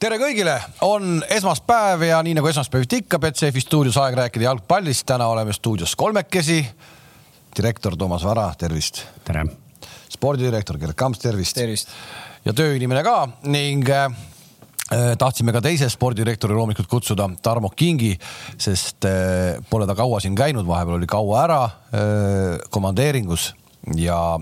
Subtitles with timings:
[0.00, 0.54] tere kõigile,
[0.86, 5.04] on esmaspäev ja nii nagu esmaspäeviti ikka, Betsafe stuudios aeg rääkida jalgpallist.
[5.06, 6.66] täna oleme stuudios kolmekesi.
[7.56, 9.02] direktor Toomas Vara, tervist.
[9.24, 9.44] tere.
[10.08, 11.54] spordidirektor Gerd Kamps, tervist.
[11.54, 11.88] tervist.
[12.44, 14.08] ja tööinimene ka ning äh,
[15.18, 18.18] tahtsime ka teise spordidirektori loomulikult kutsuda, Tarmo Kingi,
[18.56, 23.54] sest äh, pole ta kaua siin käinud, vahepeal oli kaua ära äh, komandeeringus
[23.96, 24.38] ja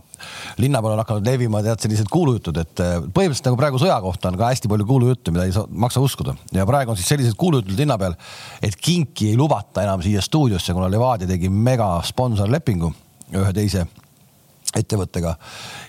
[0.58, 4.32] linna peal on hakanud levima tead sellised kuulujutud, et äh, põhimõtteliselt nagu praegu sõja kohta
[4.32, 7.38] on ka hästi palju kuulujutte, mida ei saa, maksa uskuda ja praegu on siis sellised
[7.38, 8.16] kuulujutud linna peal,
[8.62, 12.92] et kinki ei lubata enam siia stuudiosse, kuna Levadia tegi mega sponsorlepingu
[13.38, 13.86] ühe teise
[14.76, 15.34] ettevõttega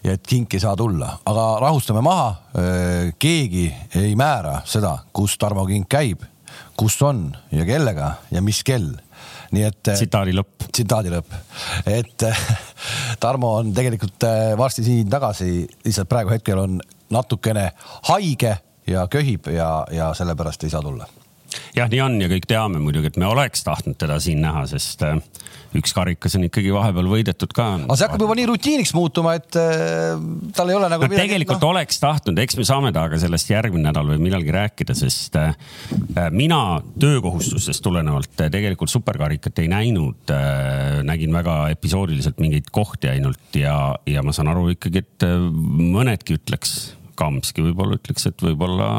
[0.06, 2.30] ja et kink ei saa tulla, aga rahustame maha.
[2.56, 3.68] Äh, keegi
[4.00, 6.24] ei määra seda, kus Tarmo Kink käib,
[6.80, 8.94] kus on ja kellega ja mis kell
[9.56, 9.82] nii et.
[9.88, 10.68] Äh, tsitaadi lõpp.
[10.72, 11.38] tsitaadi lõpp,
[11.90, 12.42] et äh,
[13.20, 17.72] Tarmo on tegelikult äh, varsti siin tagasi, lihtsalt praegu hetkel on natukene
[18.12, 21.08] haige ja köhib ja, ja sellepärast ei saa tulla
[21.76, 25.04] jah, nii on ja kõik teame muidugi, et me oleks tahtnud teda siin näha, sest
[25.06, 25.18] äh,
[25.78, 27.68] üks karikas on ikkagi vahepeal võidetud ka.
[27.86, 30.16] aga see hakkab juba nii rutiiniks muutuma, et äh,
[30.58, 31.14] tal ei ole nagu no,.
[31.14, 31.72] tegelikult no...
[31.76, 35.56] oleks tahtnud, eks me saame temaga sellest järgmine nädal või millalgi rääkida, sest äh,
[36.36, 40.32] mina töökohustustest tulenevalt tegelikult superkarikat ei näinud
[41.06, 43.76] nägin väga episoodiliselt mingeid kohti ainult ja,
[44.10, 48.90] ja ma saan aru ikkagi, et mõnedki ütleks Kamski võib-olla ütleks, et võib-olla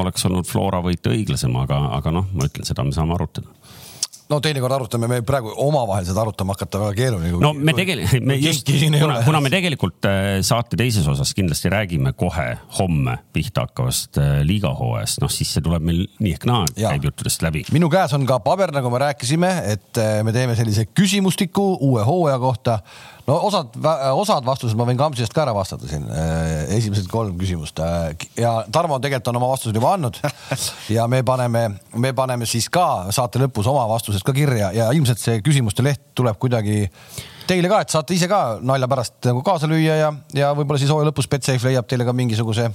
[0.00, 3.52] oleks olnud Flora võit õiglasem, aga, aga noh, ma ütlen, seda me saame arutada
[4.30, 7.38] no teinekord arutame, me praegu omavahel seda arutama hakata väga keeruline.
[7.42, 12.12] no me tegelikult, me just, kuna, kuna me tegelikult äh, saate teises osas kindlasti räägime
[12.18, 12.48] kohe
[12.80, 17.44] homme pihta hakkavast äh, liigahooajast, noh siis see tuleb meil nii ehk naa, käib juttudest
[17.46, 17.66] läbi.
[17.74, 22.06] minu käes on ka paber, nagu me rääkisime, et äh, me teeme sellise küsimustiku uue
[22.06, 22.80] hooaja kohta
[23.26, 23.76] no osad,
[24.14, 28.58] osad vastused ma võin Kamsist ka ära vastata siin, äh, esimesed kolm küsimust äh, ja
[28.72, 30.20] Tarmo tegelikult on oma vastused juba andnud.
[30.96, 31.66] Ja me paneme,
[31.98, 36.02] me paneme siis ka saate lõpus oma vastused ka kirja ja ilmselt see küsimuste leht
[36.14, 36.86] tuleb kuidagi
[37.46, 40.90] teile ka, et saate ise ka nalja pärast nagu kaasa lüüa ja, ja võib-olla siis
[40.92, 42.68] hooaja lõpus Betsafe leiab teile ka mingisuguse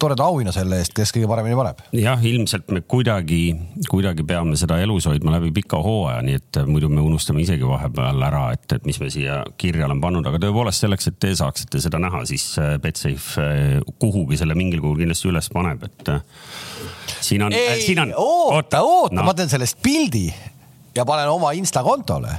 [0.00, 1.80] toreda auhinna selle eest, kes kõige paremini paneb.
[1.96, 3.40] jah, ilmselt me kuidagi,
[3.88, 8.22] kuidagi peame seda elus hoidma läbi pika hooaja, nii et muidu me unustame isegi vahepeal
[8.28, 11.82] ära, et, et mis me siia kirja oleme pannud, aga tõepoolest selleks, et te saaksite
[11.82, 16.24] seda näha, siis äh, Betsafe äh, kuhugi selle mingil kujul kindlasti üles paneb, et äh,
[17.20, 18.16] siin on, siin on.
[18.16, 20.28] oota, oota no., ma teen sellest pildi
[20.96, 22.36] ja panen oma Insta kontole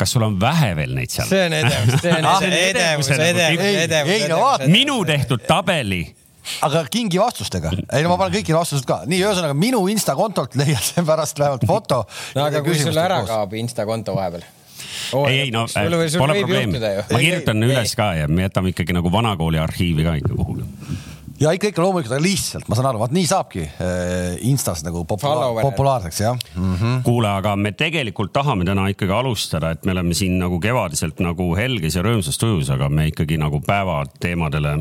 [0.00, 1.28] kas sul on vähe veel neid seal?
[1.28, 4.14] see on edevus, see on edevus, edevus, edevus.
[4.16, 4.70] ei no vaata.
[4.72, 6.02] minu tehtud tabeli
[6.66, 10.56] aga kingi vastustega, ei no ma panen kõiki vastused ka, nii ühesõnaga minu Insta kontolt
[10.60, 12.02] leiad sa pärast vähemalt foto.
[12.36, 14.46] no aga kui sul ära kaob Insta konto vahepeal
[15.12, 15.28] oh,.
[15.28, 18.74] ei, ei no sul, sul pole probleemi, ma kirjutan ei, üles ka ja me jätame
[18.74, 20.66] ikkagi nagu vanakooli arhiivi ka ikka kuhugi
[21.40, 25.04] ja ikka, ikka loomulikult, aga lihtsalt ma saan aru, vaat nii saabki äh, Instas nagu
[25.08, 27.02] populaar, populaarseks jah mm -hmm..
[27.06, 31.52] kuule, aga me tegelikult tahame täna ikkagi alustada, et me oleme siin nagu kevadiselt nagu
[31.56, 34.78] helges ja rõõmsas tujus, aga me ikkagi nagu päevateemadele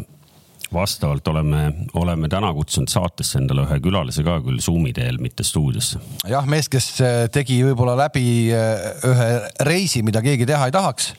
[0.73, 5.99] vastavalt oleme, oleme täna kutsunud saatesse endale ühe külalise ka küll Zoomi teel, mitte stuudiosse.
[6.27, 9.29] jah, mees, kes äh, tegi võib-olla läbi äh, ühe
[9.65, 11.13] reisi, mida keegi teha ei tahaks.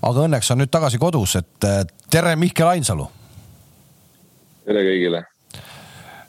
[0.00, 1.70] aga õnneks on nüüd tagasi kodus, et
[2.10, 3.10] tere, Mihkel Ainsalu
[4.66, 5.22] tere kõigile.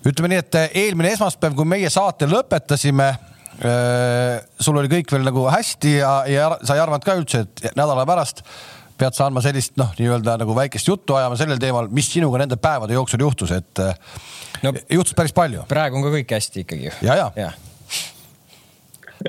[0.07, 5.47] ütleme nii, et eelmine esmaspäev, kui meie saate lõpetasime äh, sul oli kõik veel nagu
[5.49, 8.43] hästi ja, ja sa ei arvanud ka üldse, et nädala pärast
[8.97, 12.57] pead sa andma sellist noh, nii-öelda nagu väikest juttu ajama sellel teemal, mis sinuga nende
[12.61, 13.97] päevade jooksul juhtus, et äh,
[14.65, 15.65] no, juhtus päris palju.
[15.69, 16.93] praegu on ka kõik hästi ikkagi.
[17.05, 17.51] ja, ja, ja..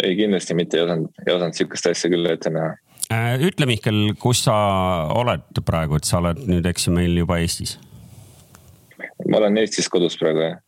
[0.02, 2.76] ei, kindlasti mitte ei osanud, ei osanud sihukest asja küll ette näha.
[3.08, 4.54] Äh, ütle, Mihkel, kus sa
[5.16, 7.78] oled praegu, et sa oled nüüd, eks ju, meil juba Eestis
[9.26, 10.58] ma olen Eestis kodus praegu jah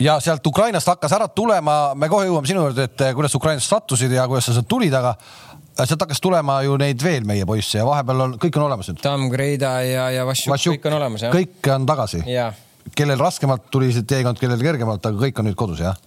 [0.00, 3.70] ja sealt Ukrainast hakkas ära tulema, me kohe jõuame sinu juurde, et eh, kuidas Ukrainast
[3.70, 7.46] sattusid ja kuidas sa sealt tulid, aga eh, sealt hakkas tulema ju neid veel meie
[7.48, 9.02] poisse ja vahepeal on, kõik on olemas nüüd.
[9.04, 11.34] Tamm, Greida ja, ja Vassiuk, kõik on olemas jah.
[11.34, 12.24] kõik on tagasi.
[12.94, 16.00] kellel raskemalt tuli see teekond, kellel kergemalt, aga kõik on nüüd kodus jah?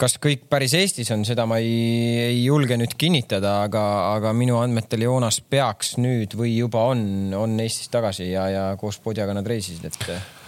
[0.00, 3.82] kas kõik päris Eestis on, seda ma ei, ei julge nüüd kinnitada, aga,
[4.16, 7.02] aga minu andmetel Joonas peaks nüüd või juba on,
[7.36, 10.39] on Eestis tagasi ja, ja koos Podjaga nad reisisid, et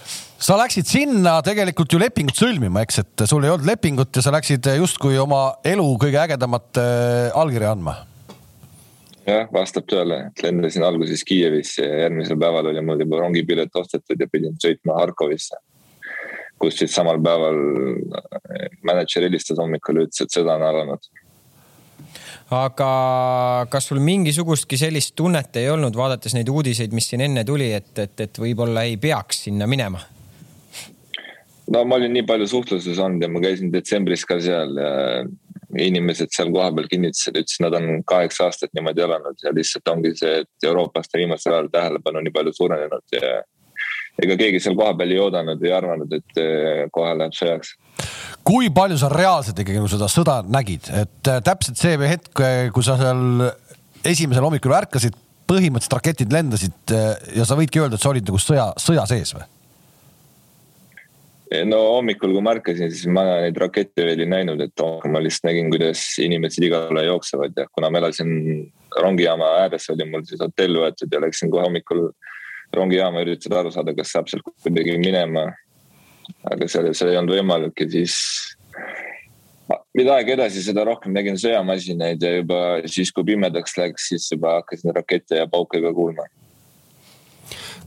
[0.43, 4.33] sa läksid sinna tegelikult ju lepingut sõlmima, eks, et sul ei olnud lepingut ja sa
[4.35, 7.97] läksid justkui oma elu kõige ägedamat äh, allkirja andma.
[9.27, 14.19] jah, vastab tõele, et lendasin alguses Kiievisse ja järgmisel päeval oli mul juba rongipilet ostetud
[14.19, 15.61] ja pidin sõitma Harkovisse.
[16.59, 17.59] kus siis samal päeval
[18.19, 21.13] äh, mänedžer helistas hommikul ja ütles, et sõda on alanud
[22.53, 22.89] aga
[23.71, 27.95] kas sul mingisugustki sellist tunnet ei olnud, vaadates neid uudiseid, mis siin enne tuli, et,
[27.99, 30.03] et, et võib-olla ei peaks sinna minema?
[31.71, 34.93] No ma olin nii palju suhtluses olnud ja ma käisin detsembris ka seal ja
[35.79, 40.43] inimesed seal kohapeal kinnitasid, ütlesid, nad on kaheksa aastat niimoodi elanud ja lihtsalt ongi see,
[40.43, 43.41] et Euroopast on viimasel ajal tähelepanu nii palju suurenenud ja
[44.21, 47.75] ega keegi seal kohapeal ei oodanud, ei arvanud, et eh, kohe läheb sõjaks.
[48.45, 52.45] kui palju sa reaalselt ikkagi nagu seda sõda nägid, et äh, täpselt see hetk,
[52.75, 53.49] kui sa seal
[54.05, 55.17] esimesel hommikul ärkasid,
[55.49, 59.35] põhimõtteliselt raketid lendasid äh, ja sa võidki öelda, et sa olid nagu sõja, sõja sees
[59.37, 59.47] või?
[61.69, 65.51] No hommikul, kui ma ärkasin, siis ma neid rakette veel ei näinud, et ma lihtsalt
[65.51, 68.31] nägin, kuidas inimesed igale jooksevad ja kuna ma elasin
[69.01, 72.09] rongijaama ääres, oli mul siis hotell võetud ja läksin kohe hommikul
[72.77, 75.51] rongijaama, üritasin aru saada, kas saab sealt kuidagi minema.
[76.49, 78.15] aga see, see ei olnud võimalik ja siis
[79.97, 84.61] mida aeg edasi, seda rohkem nägin sõjamasinaid ja juba siis, kui pimedaks läks, siis juba
[84.61, 86.29] hakkasin rakette ja pauke ka kuulma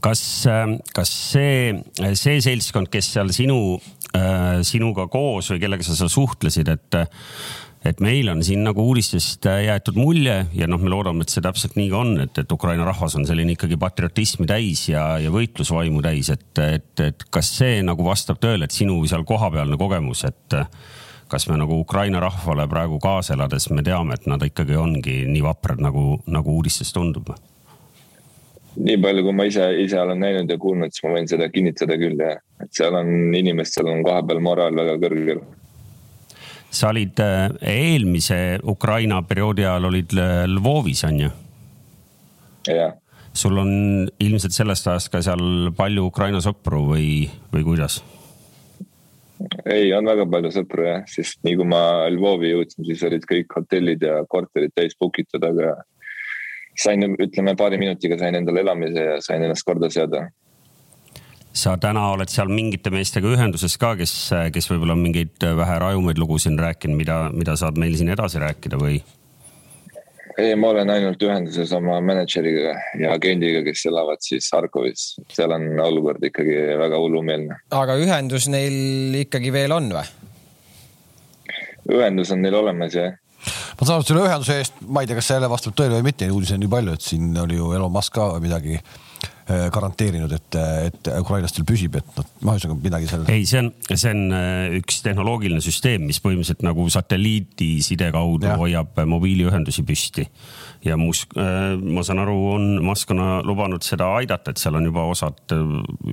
[0.04, 0.20] kas,
[0.94, 1.76] kas see,
[2.18, 3.78] see seltskond, kes seal sinu,
[4.66, 6.98] sinuga koos või kellega sa seal suhtlesid, et,
[7.86, 11.76] et meil on siin nagu uudistest jäetud mulje ja noh, me loodame, et see täpselt
[11.78, 16.04] nii ka on, et, et Ukraina rahvas on selline ikkagi patriotismi täis ja, ja võitlusvaimu
[16.04, 20.60] täis, et, et, et kas see nagu vastab tõele, et sinu seal kohapealne kogemus, et
[21.28, 25.42] kas me nagu Ukraina rahvale praegu kaasa elades, me teame, et nad ikkagi ongi nii
[25.44, 27.34] vaprad, nagu, nagu uudistes tundub?
[28.76, 31.96] Nii palju, kui ma ise, ise olen näinud ja kuulnud, siis ma võin seda kinnitada
[32.00, 35.40] küll ja, et seal on inimestel on kohapeal moraal väga kõrgel.
[36.70, 40.12] sa olid äh, eelmise Ukraina perioodi ajal olid
[40.50, 41.30] Lvovis on ju?
[42.68, 42.92] jah.
[43.32, 43.72] sul on
[44.18, 48.02] ilmselt sellest ajast ka seal palju Ukraina sõpru või, või kuidas?
[49.64, 51.82] ei, on väga palju sõpru jah, sest nii kui ma
[52.12, 55.78] Lvovi jõudsin, siis olid kõik hotellid ja korterid täis book itud, aga
[56.80, 60.26] sain, ütleme paari minutiga sain endale elamise ja sain ennast korda seada.
[61.56, 64.14] sa täna oled seal mingite meestega ühenduses ka, kes,
[64.52, 68.80] kes võib-olla on mingeid vähe rajumaid lugusid rääkinud, mida, mida saad meil siin edasi rääkida
[68.80, 69.00] või?
[70.36, 75.14] ei, ma olen ainult ühenduses oma mänedžeriga ja agendiga, kes elavad siis Harkovis.
[75.32, 77.60] seal on olukord ikkagi väga hullumeelne.
[77.72, 80.08] aga ühendus neil ikkagi veel on või?
[81.96, 83.16] ühendus on neil olemas jah
[83.46, 86.10] ma saan aru, selle ühenduse eest, ma ei tea, kas see jälle vastab tõele või
[86.10, 90.32] mitte, uudiseid on nii palju, et siin oli ju Elon Musk ka midagi äh, garanteerinud,
[90.36, 90.58] et,
[90.88, 93.26] et ukrainlastel püsib, et noh, ma ühesõnaga midagi seal.
[93.32, 98.58] ei, see on, see on äh, üks tehnoloogiline süsteem, mis põhimõtteliselt nagu satelliidiside kaudu ja.
[98.60, 100.26] hoiab mobiiliühendusi püsti
[100.86, 104.88] ja Musk, äh, ma saan aru, on Musk on lubanud seda aidata, et seal on
[104.88, 105.62] juba osad äh,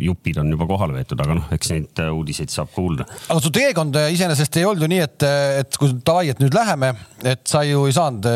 [0.03, 3.07] jupid on juba kohale võetud, aga noh, eks neid äh, uudiseid saab kuulda.
[3.27, 5.27] aga su teekond iseenesest ei olnud ju nii, et,
[5.63, 6.93] et kui davai, et nüüd läheme,
[7.23, 8.29] et sa ju ei saanud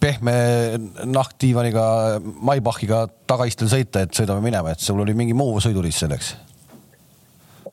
[0.00, 0.36] pehme
[1.08, 1.86] nahkdiivaniga,
[2.20, 6.34] Maybachiga tagaistel sõita, et sõidame minema, et sul oli mingi muu sõiduriist selleks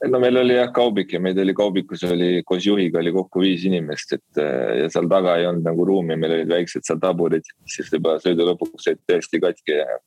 [0.05, 3.65] no meil oli jah kaubik ja meid oli kaubikus oli koos juhiga oli kokku viis
[3.67, 4.41] inimest, et
[4.81, 8.47] ja seal taga ei olnud nagu ruumi, meil olid väiksed seal taburid, siis juba sõidu
[8.51, 9.97] lõpuks olid täiesti katki ja.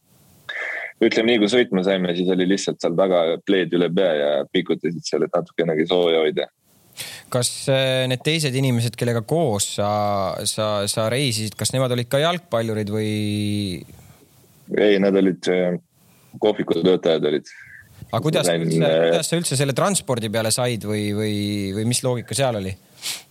[1.03, 5.05] ütleme nii, kui sõitma saime, siis oli lihtsalt seal taga pleed üle pea ja pikutasid
[5.07, 6.51] seal, et natukenegi sooja hoida
[7.33, 9.91] kas äh, need teised inimesed, kellega koos sa,
[10.49, 13.13] sa, sa reisisid, kas nemad olid ka jalgpallurid või?
[14.77, 15.79] ei, nad olid äh,
[16.43, 17.51] kohviku töötajad olid
[18.11, 21.35] aga kuidas Näin..., kuidas sa üldse selle transpordi peale said või, või,
[21.77, 22.73] või mis loogika seal oli?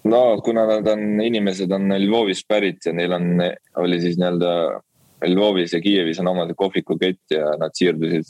[0.09, 3.33] no kuna nad on, inimesed on Lvovist pärit ja neil on,
[3.83, 4.53] oli siis nii-öelda
[5.27, 8.29] Lvovis ja Kiievis on oma kohvikukett ja nad siirdusid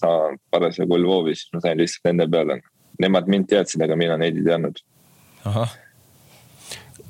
[0.51, 2.61] parasjagu Lvovi, siis ma sain lihtsalt nende peale.
[2.99, 4.81] Nemad mind teadsid, aga mina neid ei teadnud.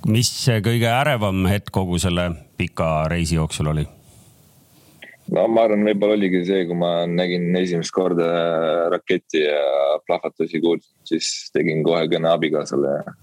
[0.08, 0.34] mis
[0.66, 3.88] kõige ärevam hetk kogu selle pika reisi jooksul oli?
[5.36, 8.30] No ma arvan, võib-olla oligi see, kui ma nägin esimest korda
[8.94, 9.62] raketti ja
[10.08, 13.16] plahvatusi kuulsin, siis tegin kohe kõne abikaasale ja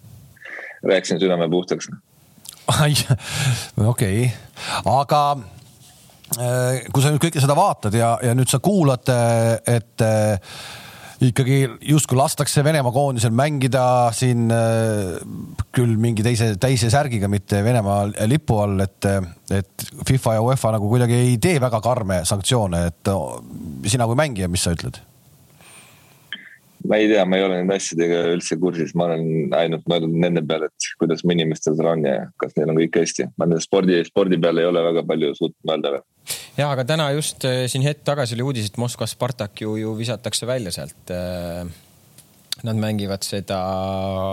[0.87, 1.91] rääkisin südame puhtaks.
[2.67, 4.31] okei okay.,
[4.91, 5.23] aga
[6.39, 9.11] äh, kui sa nüüd kõike seda vaatad ja, ja nüüd sa kuulad,
[9.67, 10.07] et
[11.25, 11.59] ikkagi
[11.89, 15.17] justkui lastakse Venemaa koondisel mängida siin äh,
[15.75, 19.09] küll mingi teise, teise särgiga, mitte Venemaa lipu all, et,
[19.55, 23.13] et FIFA ja UEFA nagu kuidagi ei tee väga karme sanktsioone, et
[23.89, 25.01] sina kui mängija, mis sa ütled?
[26.87, 30.43] ma ei tea, ma ei ole nende asjadega üldse kursis, ma olen ainult mõelnud nende
[30.47, 33.31] peale, et kuidas mu inimestel seal on ja kas neil on kõik hästi.
[33.35, 36.05] ma nende spordi, spordi peale ei ole väga palju suutnud mõelda veel
[36.57, 39.97] ja aga täna just äh, siin hetk tagasi oli uudis, et Moskva Spartak ju, ju
[39.99, 41.11] visatakse välja sealt.
[41.11, 41.67] Äh,
[42.65, 43.59] nad mängivad seda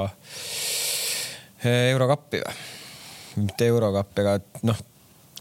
[0.08, 2.56] äh, eurokappi või?
[3.34, 4.78] mitte eurokappi, aga noh,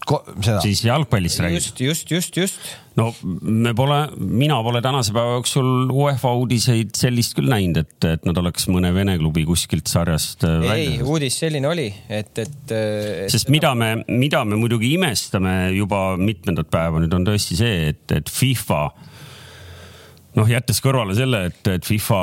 [0.09, 0.61] seda.
[0.65, 1.61] siis jalgpallist räägid?
[1.61, 2.73] just, just, just, just.
[2.97, 8.27] no me pole, mina pole tänase päeva jooksul UEFA uudiseid sellist küll näinud, et, et
[8.29, 10.97] nad oleks mõne vene klubi kuskilt sarjast äh, välja.
[10.97, 13.31] ei, uudis selline oli, et, et, et.
[13.33, 18.05] sest mida me, mida me muidugi imestame juba mitmendat päeva nüüd on tõesti see, et,
[18.17, 18.85] et FIFA
[20.39, 22.21] noh, jättes kõrvale selle, et, et FIFA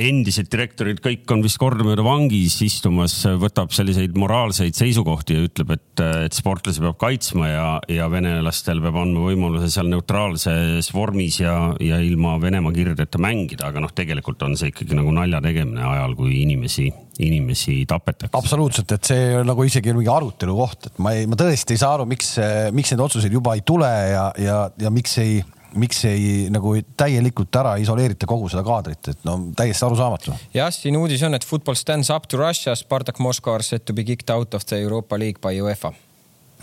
[0.00, 6.04] endised direktorid kõik on vist kordamööda vangis istumas, võtab selliseid moraalseid seisukohti ja ütleb, et,
[6.26, 12.00] et sportlasi peab kaitsma ja, ja venelastel peab andma võimaluse seal neutraalses vormis ja, ja
[12.04, 16.40] ilma Venemaa kirdeta mängida, aga noh, tegelikult on see ikkagi nagu nalja tegemine ajal, kui
[16.40, 16.88] inimesi,
[17.20, 18.32] inimesi tapetakse.
[18.38, 21.82] absoluutselt, et see on nagu isegi mingi arutelu koht, et ma ei, ma tõesti ei
[21.82, 22.36] saa aru, miks,
[22.76, 25.40] miks neid otsuseid juba ei tule ja, ja, ja miks ei
[25.78, 30.36] miks ei nagu täielikult ära isoleerita kogu seda kaadrit, et no täiesti arusaamatu.
[30.54, 33.96] jah, siin uudis on, et football stands up to Russia, Spartak Moskva are set to
[33.96, 35.92] be kicked out of the Euroopa League by UEFA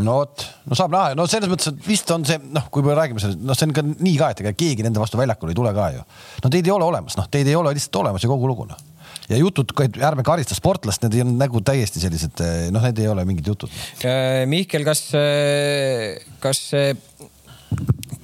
[0.06, 2.96] no vot, no saab näha, no selles mõttes, et vist on see noh, kui me
[2.98, 5.58] räägime sellest, noh, see on ka nii ka, et ega keegi nende vastu väljakule ei
[5.58, 6.04] tule ka ju.
[6.44, 8.84] no teid ei ole olemas, noh, teid ei ole lihtsalt olemas ja kogu lugu noh.
[9.32, 12.44] ja jutud, et ärme karista sportlast, need on nagu täiesti sellised,
[12.76, 13.74] noh, need ei ole mingid jutud.
[14.06, 16.94] Äh, Mihkel, kas, äh, kas see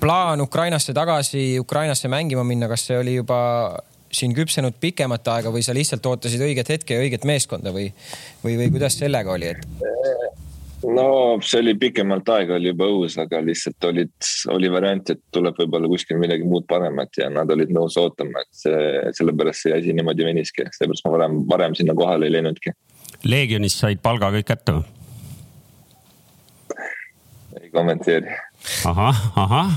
[0.04, 3.40] plaan Ukrainasse tagasi, Ukrainasse mängima minna, kas see oli juba
[4.14, 7.88] siin küpsenud pikemat aega või sa lihtsalt ootasid õiget hetke ja õiget meeskonda või,
[8.44, 9.64] või, või kuidas sellega oli, et?
[10.84, 11.08] no
[11.40, 14.14] see oli pikemalt aega oli juba õhus, aga lihtsalt olid,
[14.52, 18.64] oli variant, et tuleb võib-olla kuskil midagi muud paremat ja nad olid nõus ootama, et
[18.66, 22.76] see, sellepärast see asi niimoodi veniski, sellepärast ma varem, varem sinna kohale ei läinudki.
[23.24, 24.90] Leegionist said palga kõik kätte või?
[27.64, 28.36] ei kommenteeri
[28.88, 29.70] ahah, ahah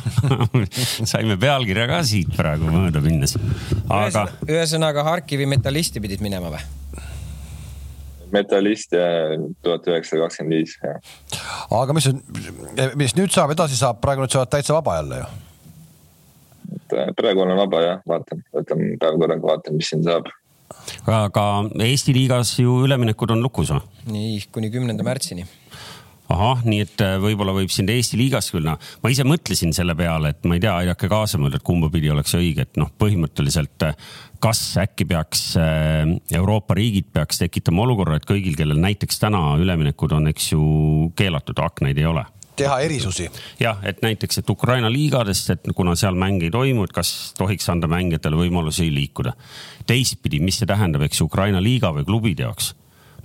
[1.11, 3.35] saime pealkirja ka siit praegu mööda minnes.
[3.91, 4.27] aga.
[4.47, 6.63] ühesõnaga Harkivi metallisti pidid minema või?
[8.35, 9.07] metallist ja
[9.63, 11.01] tuhat üheksasada kakskümmend viis, jah.
[11.81, 12.09] aga mis,
[12.99, 15.29] mis nüüd saab, edasi saab, praegu nüüd sa oled täitsa vaba jälle ju?
[16.95, 20.31] Äh, praegu olen vaba jah, vaatan, võtan päev korraga, vaatan, mis siin saab.
[21.11, 21.47] aga
[21.87, 23.83] Eesti liigas ju üleminekud on lukus või?
[24.15, 25.47] nii, kuni kümnenda märtsini
[26.33, 29.97] ahah, nii et äh, võib-olla võib sind Eesti liigas küll, noh, ma ise mõtlesin selle
[29.99, 32.91] peale, et ma ei tea, aidake kaasa mõelda, et kumba pidi oleks õige, et noh,
[32.99, 33.99] põhimõtteliselt äh,
[34.43, 36.03] kas äkki peaks äh,
[36.37, 40.65] Euroopa riigid peaks tekitama olukorra, et kõigil, kellel näiteks täna üleminekud on, eks ju,
[41.19, 43.27] keelatud, aknaid ei ole teha erisusi.
[43.61, 47.69] jah, et näiteks, et Ukraina liigadest, et kuna seal mänge ei toimu, et kas tohiks
[47.69, 49.35] anda mängijatele võimalusi liikuda.
[49.87, 52.73] teistpidi, mis see tähendab, eks Ukraina liiga või klubide jaoks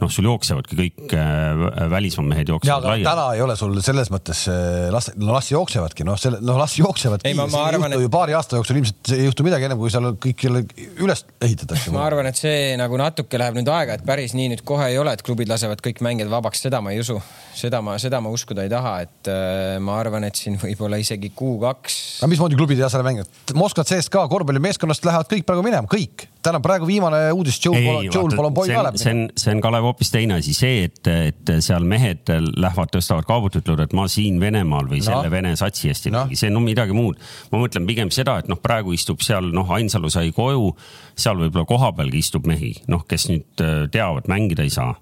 [0.02, 3.06] noh, sul jooksevadki kõik äh, välismaa mehed jooksevad laiali.
[3.06, 6.76] täna ei ole sul selles mõttes äh, las, no las jooksevadki, noh, selle, noh, las
[6.80, 7.34] jooksevadki.
[7.38, 8.06] Ma, ma arvan, et...
[8.12, 10.64] paari aasta jooksul ilmselt ei juhtu midagi ennem, kui seal kõik jälle
[11.02, 11.94] üles ehitatakse.
[11.94, 15.00] ma arvan, et see nagu natuke läheb nüüd aega, et päris nii nüüd kohe ei
[15.02, 17.20] ole, et klubid lasevad kõik mängijad vabaks, seda ma ei usu.
[17.58, 21.34] seda ma, seda ma uskuda ei taha, et äh, ma arvan, et siin võib-olla isegi
[21.38, 22.02] kuu-kaks.
[22.22, 23.30] aga mismoodi klubid ei lase mängida?
[23.58, 26.28] Moskva CSKA korvpallimeeskonnast lähevad kõik praegu minema, kõik.
[26.44, 28.98] Täna praegu viimane uudis, Joel Polon-Boy ka läheb.
[29.00, 33.28] see on, see on Kalev hoopis teine asi, see et, et seal mehed lähevad, tõstavad
[33.30, 35.08] kaabut, ütlevad, et ma siin Venemaal või no.
[35.10, 37.20] selle Vene satsi eest ei mängi no., see on no midagi muud.
[37.52, 40.74] ma mõtlen pigem seda, et noh, praegu istub seal noh, Ainsalu sai koju,
[41.20, 44.96] seal võib-olla kohapealgi istub mehi, noh, kes nüüd äh, teavad, mängida ei saa.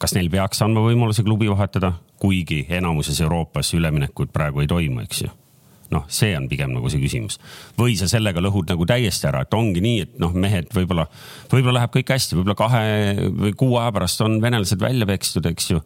[0.00, 5.26] kas neil peaks andma võimaluse klubi vahetada, kuigi enamuses Euroopas üleminekuid praegu ei toimu, eks
[5.26, 5.39] ju
[5.94, 7.38] noh, see on pigem nagu see küsimus.
[7.78, 11.06] või sa sellega lõhud nagu täiesti ära, et ongi nii, et noh, mehed võib-olla,
[11.52, 15.70] võib-olla läheb kõik hästi, võib-olla kahe või kuu aja pärast on venelased välja pekstud, eks
[15.74, 15.82] ju.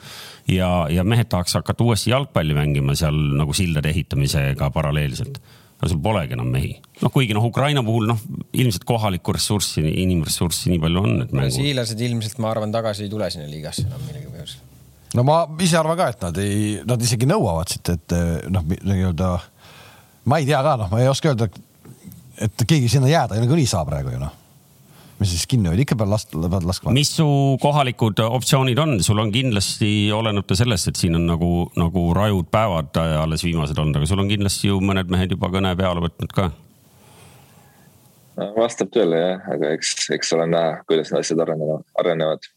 [0.52, 5.40] ja, ja mehed tahaks hakata uuesti jalgpalli mängima seal nagu sildade ehitamisega paralleelselt
[5.84, 6.74] no sul polegi enam mehi.
[7.02, 8.20] noh, kuigi noh, Ukraina puhul noh,
[8.56, 11.50] ilmselt kohalikku ressurssi, inimressurssi nii palju on, et mängu....
[11.50, 14.62] brasiillased ilmselt, ma arvan, tagasi ei tule sinna liigasse enam millegipärast.
[15.18, 18.16] no ma ise arvan ka, et nad ei, nad isegi nõuavad siit, et
[18.54, 19.32] noh, nii-öelda
[20.24, 21.50] ma ei tea ka, noh, ma ei oska öelda,
[22.44, 24.40] et keegi sinna jääda nagunii saab praegu ju noh
[25.20, 26.92] mis siis kinni hoida, ikka pead last-, pead laskma.
[26.94, 27.26] mis su
[27.62, 32.98] kohalikud optsioonid on, sul on kindlasti, olenemata sellest, et siin on nagu, nagu rajud päevad
[33.22, 36.50] alles viimased olnud, aga sul on kindlasti ju mõned mehed juba kõne peale võtnud ka.
[38.58, 42.50] vastab tõele jah, aga eks, eks ole näha, kuidas need asjad arenevad, arenevad.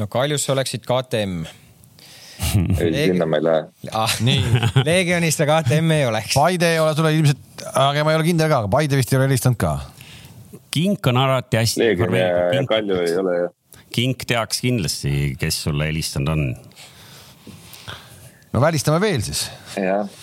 [0.00, 1.42] no Kaljus oleksid KTM
[2.80, 4.16] ei, sinna ma ei lähe ah,.
[4.24, 4.42] nii,
[4.88, 6.34] Legionist aga ATM ei oleks.
[6.36, 9.20] Paide ei ole sulle ilmselt, aga ma ei ole kindel ka, aga Paide vist ei
[9.20, 9.74] ole helistanud ka.
[10.74, 11.82] Kink on alati hästi.
[11.82, 13.52] Leegion ja, ja Kalju ei ole jah.
[13.94, 16.46] Kink teaks kindlasti, kes sulle helistanud on.
[18.52, 19.48] no välistame veel siis.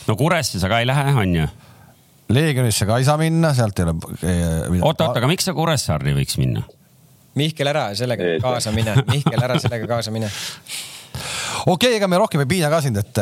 [0.07, 1.51] no Kuresse sa ka ei lähe, on ju?
[2.36, 4.00] Leegionisse ka ei saa minna, sealt ei ole.
[4.81, 6.65] oota, oota, aga miks sa Kuressaarde ei võiks minna?
[7.36, 10.29] Mihkel, ära sellega kaasa mine, Mihkel, ära sellega kaasa mine
[11.65, 13.22] okei okay,, ega me rohkem ei piina ka sind, et,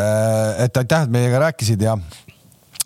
[0.65, 1.97] et aitäh, et meiega rääkisid ja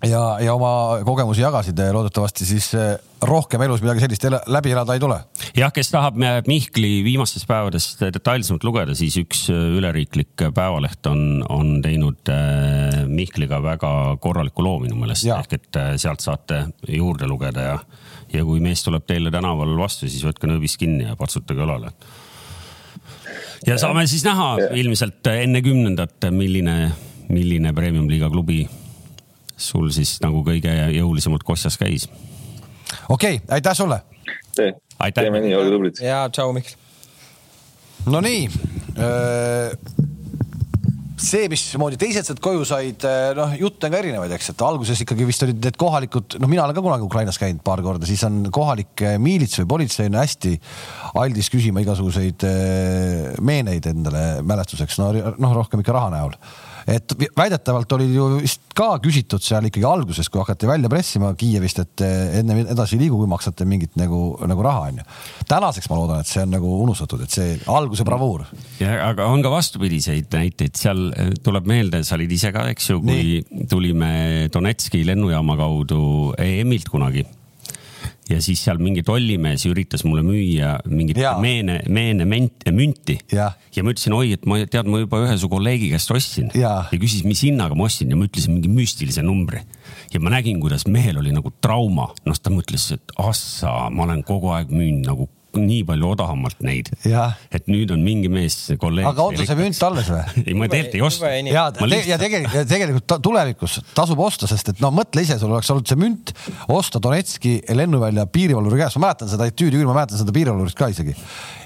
[0.05, 1.79] ja, ja oma kogemusi jagasid.
[1.91, 5.17] loodetavasti siis eh, rohkem elus midagi sellist läbi elada ei tule.
[5.57, 11.79] jah, kes tahab Mihkli viimastest päevadest detailsemalt lugeda, siis üks eh, üleriiklik päevaleht on, on
[11.81, 12.33] teinud
[13.07, 17.79] Mihkliga väga korraliku loo minu meelest, ehk et sealt saate juurde lugeda ja,
[18.33, 21.93] ja kui mees tuleb teile tänaval vastu, siis võtke nööbist kinni ja patsutage õlale.
[23.65, 26.91] Ja saame siis näha ilmselt enne kümnendat, milline,
[27.29, 28.65] milline premium-liiga klubi
[29.57, 32.07] sul siis nagu kõige jõulisemalt kossas käis.
[33.09, 34.01] okei okay,, aitäh sulle.
[34.55, 36.03] teeme nii, olge tublid.
[36.03, 36.77] ja tšau, Mihkel.
[38.07, 38.47] Nonii
[41.17, 43.03] see, mismoodi teised sealt koju said,
[43.37, 46.65] noh, jutte on ka erinevaid, eks, et alguses ikkagi vist olid need kohalikud, noh, mina
[46.65, 50.53] olen ka kunagi Ukrainas käinud paar korda, siis on kohalik miilits või politsei on hästi
[51.17, 52.45] aldis küsima igasuguseid
[53.41, 56.37] meeneid endale mälestuseks, no noh, rohkem ikka raha näol
[56.87, 61.81] et väidetavalt oli ju vist ka küsitud seal ikkagi alguses, kui hakati välja pressima Kiievist,
[61.83, 65.07] et eh, enne edasi ei liigu, kui maksate mingit nagu, nagu raha onju.
[65.49, 68.45] tänaseks ma loodan, et see on nagu unustatud, et see alguse bravuur.
[68.79, 72.91] ja aga on ka vastupidiseid näiteid, seal eh, tuleb meelde, sa olid ise ka, eks
[72.93, 73.67] ju, kui Nii.
[73.71, 74.13] tulime
[74.53, 75.99] Donetski lennujaama kaudu
[76.39, 77.27] EM-ilt kunagi
[78.29, 81.35] ja siis seal mingi tollimees üritas mulle müüa mingit ja.
[81.41, 83.17] meene, meene ment, münti.
[83.75, 86.73] ja ma ütlesin, oi, et ma tead, ma juba ühe su kolleegi käest ostsin ja,
[86.91, 89.63] ja küsis, mis hinnaga ma ostsin ja ma ütlesin mingi müstilise numbri.
[90.13, 94.23] ja ma nägin, kuidas mehel oli nagu trauma, noh, ta mõtles, et assa, ma olen
[94.27, 96.89] kogu aeg müünud nagu nii palju odavamalt neid.
[97.05, 99.07] et nüüd on mingi mees, kolleeg.
[99.09, 100.21] aga on sul see münt alles või?
[100.45, 101.31] ei, ma tegelikult ei osta.
[101.47, 101.63] ja,
[102.11, 105.99] ja tegelikult, tegelikult tulevikus tasub osta, sest et no mõtle ise, sul oleks olnud see
[105.99, 106.35] münt,
[106.73, 110.91] osta Donetski lennuvälja piirivalvuri käest, ma mäletan seda etüüdi küll, ma mäletan seda piirivalvurist ka
[110.93, 111.15] isegi.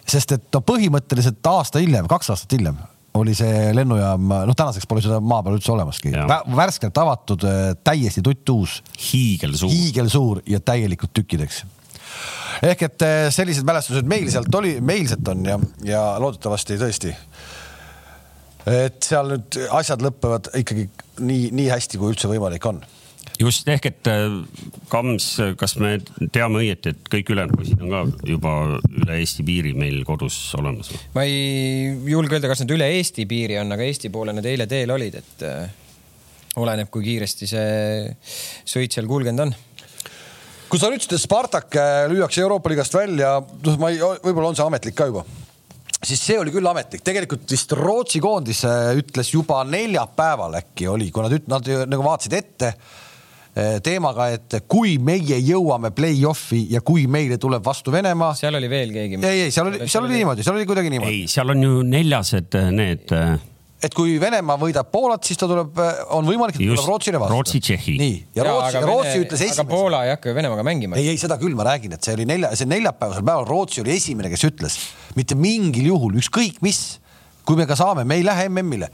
[0.08, 2.80] sest et no põhimõtteliselt aasta hiljem, kaks aastat hiljem
[3.20, 6.14] oli see lennujaam, noh, tänaseks pole seda maa peal üldse olemaski.
[6.56, 7.44] värskelt avatud,
[7.84, 8.80] täiesti tuttuus.
[9.12, 9.72] hiigelsuur.
[9.74, 11.64] hiigelsuur ja täielikult tükid, eks
[12.62, 17.13] ehk et eh, sellised mälestused meil sealt oli, meil sealt on ja, ja loodetavasti tõesti.
[18.70, 20.89] et seal nüüd asjad lõpevad ikkagi
[21.26, 22.82] nii, nii hästi, kui üldse võimalik on
[23.41, 24.38] just ehk, et eh,
[24.91, 25.95] Kams, kas me
[26.34, 28.56] teame õieti, et kõik ülejäänud poisid on ka juba
[29.02, 30.91] üle Eesti piiri meil kodus olemas?
[31.15, 34.69] ma ei julge öelda, kas nad üle Eesti piiri on, aga Eesti poole nad eile
[34.69, 35.65] teel olid, et äh,
[36.62, 38.08] oleneb, kui kiiresti see
[38.67, 39.56] sõit seal kulgenud on
[40.71, 44.60] kui sa ütlesid, et Spartak äh, lüüakse Euroopa liigast välja, noh, ma ei, võib-olla on
[44.60, 45.25] see ametlik ka juba
[46.01, 51.12] siis see oli küll ametlik, tegelikult vist Rootsi koondis äh, ütles juba neljapäeval äkki oli,
[51.13, 57.05] kui nad, nad nagu vaatasid ette äh, teemaga, et kui meie jõuame play-off'i ja kui
[57.12, 58.34] meile tuleb vastu Venemaa.
[58.39, 59.21] seal oli veel keegi.
[59.21, 61.21] ei, ei, seal oli, seal oli niimoodi, seal oli kuidagi niimoodi.
[61.21, 63.13] ei, seal on ju neljased need
[63.82, 65.78] et kui Venemaa võidab Poolat, siis ta tuleb,
[66.13, 67.38] on võimalik, et tuleb Rootsile vastu.
[67.38, 67.96] Rootsi-Tšehhi.
[68.02, 69.65] nii, ja ja, Rootsi, Rootsi Vene, ütles esimesena.
[69.65, 71.00] aga Poola ei hakka ju Venemaaga mängima.
[71.02, 73.96] ei, ei seda küll ma räägin, et see oli nelja, see neljapäevasel päeval Rootsi oli
[73.96, 74.78] esimene, kes ütles
[75.17, 77.00] mitte mingil juhul, ükskõik mis,
[77.48, 78.91] kui me ka saame, me ei lähe MM-ile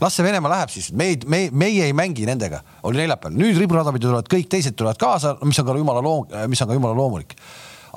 [0.00, 3.58] las see Venemaa läheb siis, me ei, me, meie ei mängi nendega, oli neljapäeval, nüüd
[3.58, 6.96] riburadapidi tulevad kõik teised tulevad kaasa, mis on ka jumala loom-, mis on ka jumala
[6.96, 7.34] loomulik.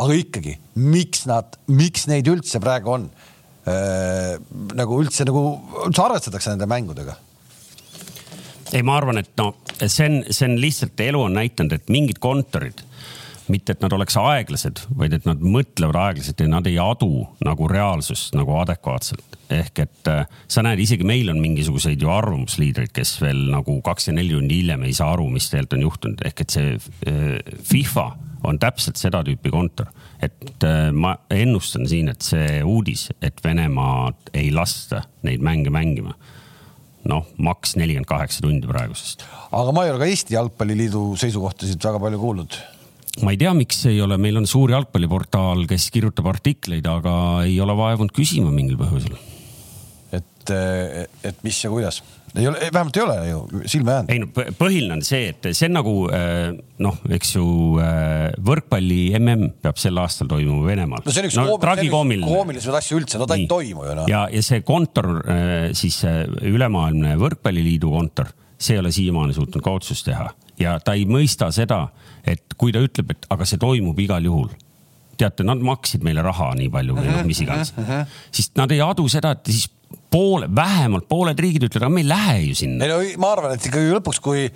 [0.02, 3.10] aga ikkagi, miks nad, miks neid üldse praegu on?
[3.70, 4.38] Äh,
[4.78, 5.44] nagu üldse nagu,
[5.88, 7.18] üldse arvestatakse nende mängudega?
[8.72, 9.52] ei, ma arvan, et no
[9.90, 12.84] see on, see on lihtsalt elu on näidanud, et mingid kontorid,
[13.52, 17.68] mitte et nad oleks aeglased, vaid et nad mõtlevad aeglaselt ja nad ei adu nagu
[17.68, 19.38] reaalsust nagu adekvaatselt.
[19.52, 24.22] ehk et äh, sa näed, isegi meil on mingisuguseid ju arvamusliidreid, kes veel nagu kakskümmend
[24.22, 28.08] neli tundi hiljem ei saa aru, mis tegelikult on juhtunud, ehk et see äh, FIFA
[28.48, 34.34] on täpselt seda tüüpi kontor et äh, ma ennustan siin, et see uudis, et Venemaad
[34.38, 36.16] ei lasta neid mänge mängima
[37.10, 39.26] noh, maks nelikümmend kaheksa tundi praegusest.
[39.52, 42.58] aga ma ei ole ka Eesti Jalgpalliliidu seisukohtasid väga palju kuulnud.
[43.26, 47.16] ma ei tea, miks ei ole, meil on suur jalgpalliportaal, kes kirjutab artikleid, aga
[47.48, 49.18] ei ole vaevunud küsima mingil põhjusel.
[50.14, 50.54] et,
[51.26, 52.02] et mis ja kuidas
[52.36, 54.12] ei ole, vähemalt ei ole ju silma jäänud.
[54.14, 54.28] ei no
[54.60, 56.52] põhiline on see, et see on nagu äh,
[56.84, 57.46] noh, eks ju
[57.84, 61.04] äh, võrkpalli mm peab sel aastal toimuma Venemaal.
[61.06, 61.58] no see on üks no,
[62.32, 64.10] koomilisemaid asju üldse, no ta ei toimu ju noh.
[64.12, 69.76] ja, ja see kontor, äh, siis ülemaailmne võrkpalliliidu kontor, see ei ole siiamaani suutnud ka
[69.82, 70.30] otsust teha
[70.62, 71.86] ja ta ei mõista seda,
[72.24, 74.52] et kui ta ütleb, et aga see toimub igal juhul
[75.22, 77.74] teate, nad maksid meile raha nii palju või noh, mis iganes,
[78.34, 79.68] siis nad ei adu seda, et siis
[80.12, 82.86] poole, vähemalt pooled riigid ütlevad, aga me ei lähe ju sinna.
[82.86, 84.48] ei no ma arvan, et ikkagi lõpuks, kui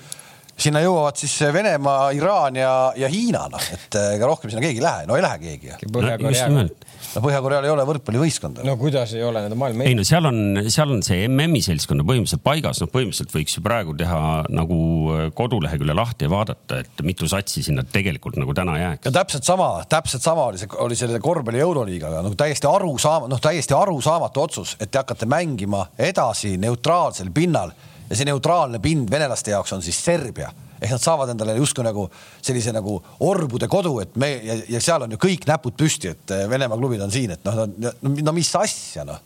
[0.57, 4.85] sinna jõuavad siis Venemaa, Iraan ja, ja Hiina, noh, et ega rohkem sinna keegi ei
[4.85, 5.73] lähe, no ei lähe keegi.
[5.91, 6.85] No, nimelt.
[7.15, 8.63] No Põhja-Koreal ei ole võrkpallivõistkonda.
[8.67, 10.39] No kuidas ei ole, nad on maailma ei no seal on,
[10.71, 14.19] seal on see MM-i seltskond on põhimõtteliselt paigas, noh, põhimõtteliselt võiks ju praegu teha
[14.51, 14.79] nagu
[15.13, 19.07] äh, kodulehekülje lahti ja vaadata, et mitu satsi sinna tegelikult nagu täna jääks.
[19.07, 23.43] ja täpselt sama, täpselt sama oli see, oli selle korvpalli euroliigaga nagu täiesti arusaama, noh,
[23.43, 27.71] täiesti arusaamatu otsus, et te hakkate mängima edasi neutraalsel pinnal
[28.09, 32.07] ja see neutraalne pind venelaste jaoks on siis Serbia ehk nad saavad endale justkui nagu
[32.43, 36.35] sellise nagu orbude kodu, et me ja, ja seal on ju kõik näpud püsti, et
[36.35, 39.21] eh, Venemaa klubid on siin, et noh, no, no mis asja noh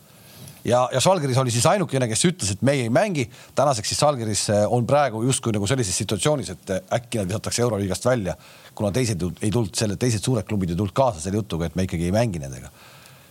[0.64, 3.26] ja, ja Žalgiris oli siis ainukene, kes ütles, et meie ei mängi.
[3.58, 7.64] tänaseks siis Žalgiris eh, on praegu justkui nagu sellises situatsioonis, et eh, äkki nad visatakse
[7.66, 8.36] euroliigast välja,
[8.74, 11.88] kuna teised ei tulnud selle, teised suured klubid ei tulnud kaasa selle jutuga, et me
[11.88, 12.70] ikkagi ei mängi nendega.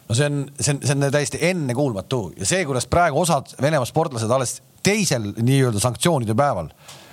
[0.10, 3.86] no see on, see on, see on täiesti ennekuulmatu ja see, kuidas praegu osad Venemaa
[3.86, 6.70] sportlased alles teisel nii-öelda sanktsioonide päeval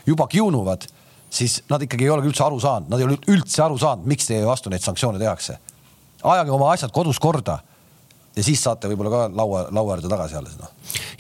[0.07, 0.87] juba kiunuvad,
[1.31, 4.29] siis nad ikkagi ei olegi üldse aru saanud, nad ei ole üldse aru saanud, miks
[4.29, 5.59] teie vastu neid sanktsioone tehakse.
[6.23, 7.61] ajage oma asjad kodus korda
[8.37, 10.71] ja siis saate võib-olla ka laua, laua äärde tagasi alles noh.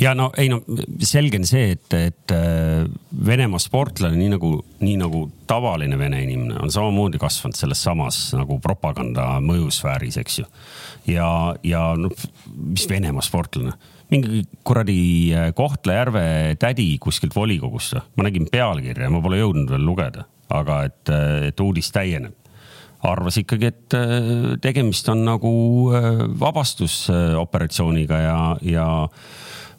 [0.00, 0.60] ja no ei no
[1.04, 2.84] selge on see, et, et äh,
[3.26, 4.52] Venemaa sportlane, nii nagu,
[4.84, 10.48] nii nagu tavaline vene inimene on samamoodi kasvanud selles samas nagu propaganda mõjusfääris, eks ju.
[11.14, 11.28] ja,
[11.64, 13.76] ja noh, mis Venemaa sportlane
[14.12, 15.00] mingi kuradi
[15.34, 21.02] äh, Kohtla-Järve tädi kuskilt volikogust, ma nägin pealkirja, ma pole jõudnud veel lugeda, aga et,
[21.10, 22.34] äh, et uudis täieneb.
[23.06, 25.50] arvas ikkagi, et äh, tegemist on nagu
[26.40, 28.86] vabastusoperatsiooniga ja, ja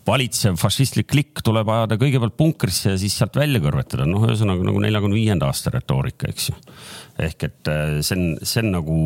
[0.08, 4.80] valitsev fašistlik klikk tuleb ajada kõigepealt punkrisse ja siis sealt välja kõrvetada, noh, ühesõnaga nagu
[4.84, 6.56] neljakümne viienda aasta retoorika, eks ju.
[7.20, 7.72] ehk et
[8.06, 9.00] see on, see on nagu,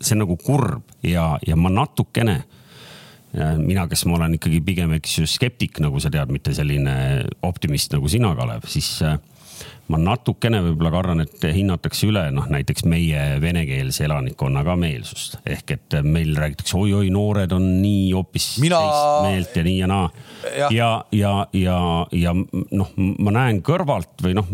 [0.00, 2.40] see on nagu kurb ja, ja ma natukene
[3.32, 6.94] mina, kes ma olen ikkagi pigem, eks ju, skeptik, nagu sa tead, mitte selline
[7.44, 9.18] optimist nagu sina, Kalev, siis äh,
[9.88, 15.38] ma natukene võib-olla kardan, et hinnatakse üle noh, näiteks meie venekeelse elanikkonna ka meelsust.
[15.48, 18.80] Ehk et meil räägitakse oi-oi, noored on nii hoopis Mina...
[18.84, 20.10] teist meelt ja nii ja naa.
[20.58, 21.78] ja, ja, ja, ja,
[22.12, 24.52] ja noh, ma näen kõrvalt või noh,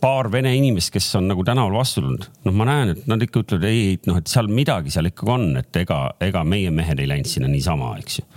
[0.00, 3.42] paar vene inimest, kes on nagu tänaval vastu tulnud, noh, ma näen, et nad ikka
[3.42, 7.02] ütlevad ei, et noh, et seal midagi seal ikkagi on, et ega, ega meie mehed
[7.02, 8.28] ei läinud sinna niisama, eks ju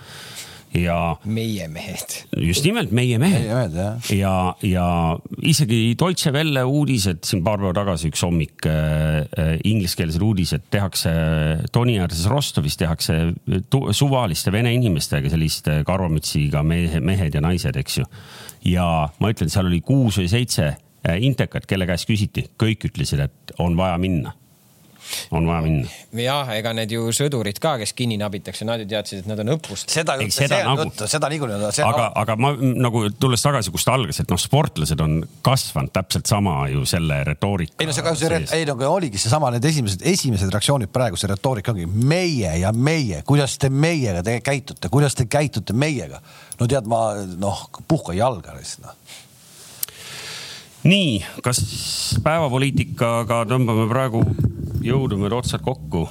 [0.79, 1.15] ja.
[1.25, 2.15] meie mehed.
[2.37, 3.45] just nimelt meie mehed.
[3.45, 4.09] meie mehed jah.
[4.15, 4.33] ja,
[4.65, 4.87] ja
[5.45, 11.11] isegi Deutsche Welle uudised siin paar päeva tagasi, üks hommik äh, äh ingliskeelsed uudised tehakse
[11.75, 13.19] Toniäärses Rostovis tehakse
[13.95, 18.07] suvaliste vene inimestega selliste karvamütsiga mehe, mehed ja naised, eks ju.
[18.71, 18.87] ja
[19.19, 23.55] ma ütlen, seal oli kuus või seitse äh, intekat, kelle käest küsiti, kõik ütlesid, et
[23.63, 24.35] on vaja minna
[25.31, 25.89] on vaja minna.
[26.21, 29.53] jah, ega need ju sõdurid ka, kes kinni nabitakse, nad ju teadsid, et nad on
[29.55, 29.91] õppust.
[29.91, 31.71] seda juttu, seda, nagu, seda niikuinii.
[31.85, 36.57] aga, aga ma nagu tulles tagasi, kust algas, et noh, sportlased on kasvanud täpselt sama
[36.71, 37.77] ju selle retoorika.
[37.79, 41.75] ei no see, see, ei no oligi seesama, need esimesed, esimesed reaktsioonid praegu, see retoorika
[41.75, 46.21] ongi meie ja meie, kuidas te meiega te käitute, kuidas te käitute meiega.
[46.59, 47.07] no tead, ma
[47.39, 49.23] noh, puhka jalga lihtsalt noh
[50.85, 51.59] nii, kas
[52.25, 54.21] päevapoliitikaga tõmbame praegu
[54.85, 56.05] jõudumööda otsad kokku?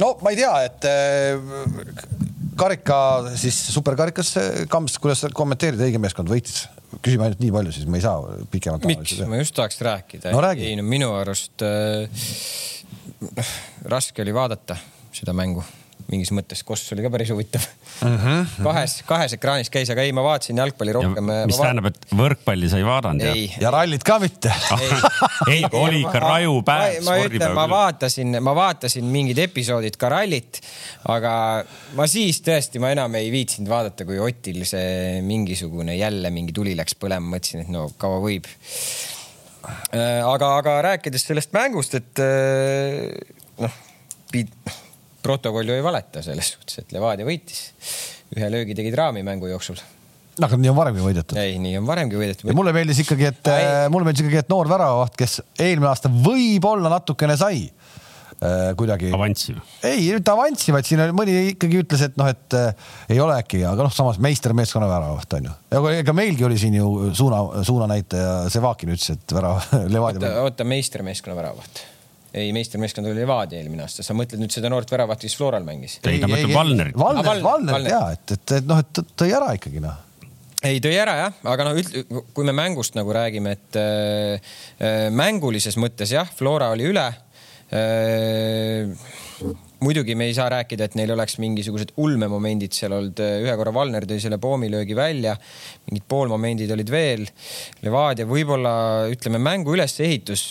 [0.00, 2.12] no ma ei tea, et äh,
[2.58, 2.98] karika
[3.36, 4.34] siis superkarikas,
[4.72, 6.64] Kams, kuidas sa kommenteerid, õige meeskond võitis?
[7.02, 8.88] küsime ainult nii palju, siis ma ei saa pikemalt.
[8.88, 10.32] miks, ma just tahaks rääkida.
[10.32, 10.68] no räägi.
[10.70, 12.08] ei no minu arust äh,
[13.88, 14.76] raske oli vaadata
[15.12, 15.64] seda mängu
[16.12, 18.16] mingis mõttes, Koss oli ka päris huvitav mm.
[18.16, 18.64] -hmm.
[18.66, 21.30] kahes, kahes ekraanis käis, aga ei, ma vaatasin jalgpalli rohkem.
[21.48, 21.66] mis vaat...
[21.66, 23.26] tähendab, et võrkpalli sa ei vaadanud?
[23.60, 24.52] ja rallit ka mitte
[25.52, 26.98] ei, oli ikka raju päev.
[27.06, 30.60] ma ütlen, ma vaatasin, ma vaatasin mingid episoodid ka rallit,
[31.12, 31.34] aga
[31.98, 36.76] ma siis tõesti, ma enam ei viitsinud vaadata, kui Otil see mingisugune jälle mingi tuli
[36.78, 38.48] läks põlema, mõtlesin, et no kaua võib.
[39.94, 43.12] Äh, aga, aga rääkides sellest mängust, et äh,
[43.62, 43.82] noh,
[45.22, 47.66] protokoll ju ei valeta selles suhtes, et Levadia võitis.
[48.36, 49.80] ühe löögi tegid raami mängu jooksul
[50.38, 51.38] no aga nii on varemgi võidetud.
[51.40, 52.48] ei, nii on varemgi võidetud.
[52.48, 56.10] ja mulle meeldis ikkagi, et äh, mulle meeldis ikkagi, et noor väravavaht, kes eelmine aasta
[56.12, 59.12] võib-olla natukene sai äh, kuidagi.
[59.12, 59.56] avanssi?
[59.84, 63.36] ei, mitte avanssi, vaid siin oli mõni ikkagi ütles, et noh, et äh, ei ole
[63.42, 65.86] äkki, aga noh, samas meistermeeskonna väravavaht on ju.
[65.98, 69.60] ega meilgi oli siin ju suuna, suunanäitaja, Sevakin ütles, et värav
[69.94, 70.30] Levadia.
[70.30, 71.88] oota, oota, meistermeeskonna väravavaht
[72.32, 75.98] ei, meistrmeeskond oli Levadia eelmine aasta, sa mõtled nüüd seda noort väravat, kes Floral mängis?
[76.06, 76.96] ei, ta mõtleb Valnerit.
[76.98, 80.08] Valner, Valner, Valner ja et, et, et noh, et tõi ära ikkagi noh
[80.62, 85.76] ei, tõi ära jah, aga noh, kui me mängust nagu räägime, et äh, äh, mängulises
[85.80, 87.08] mõttes jah, Flora oli üle
[87.72, 88.94] äh,.
[89.82, 94.06] muidugi me ei saa rääkida, et neil oleks mingisugused ulmemomendid seal olnud, ühe korra Valner
[94.06, 95.34] tõi selle poomilöögi välja,
[95.88, 97.26] mingid poolmomendid olid veel.
[97.82, 98.74] Levadia võib-olla
[99.10, 100.44] ütleme mängu ülesehitus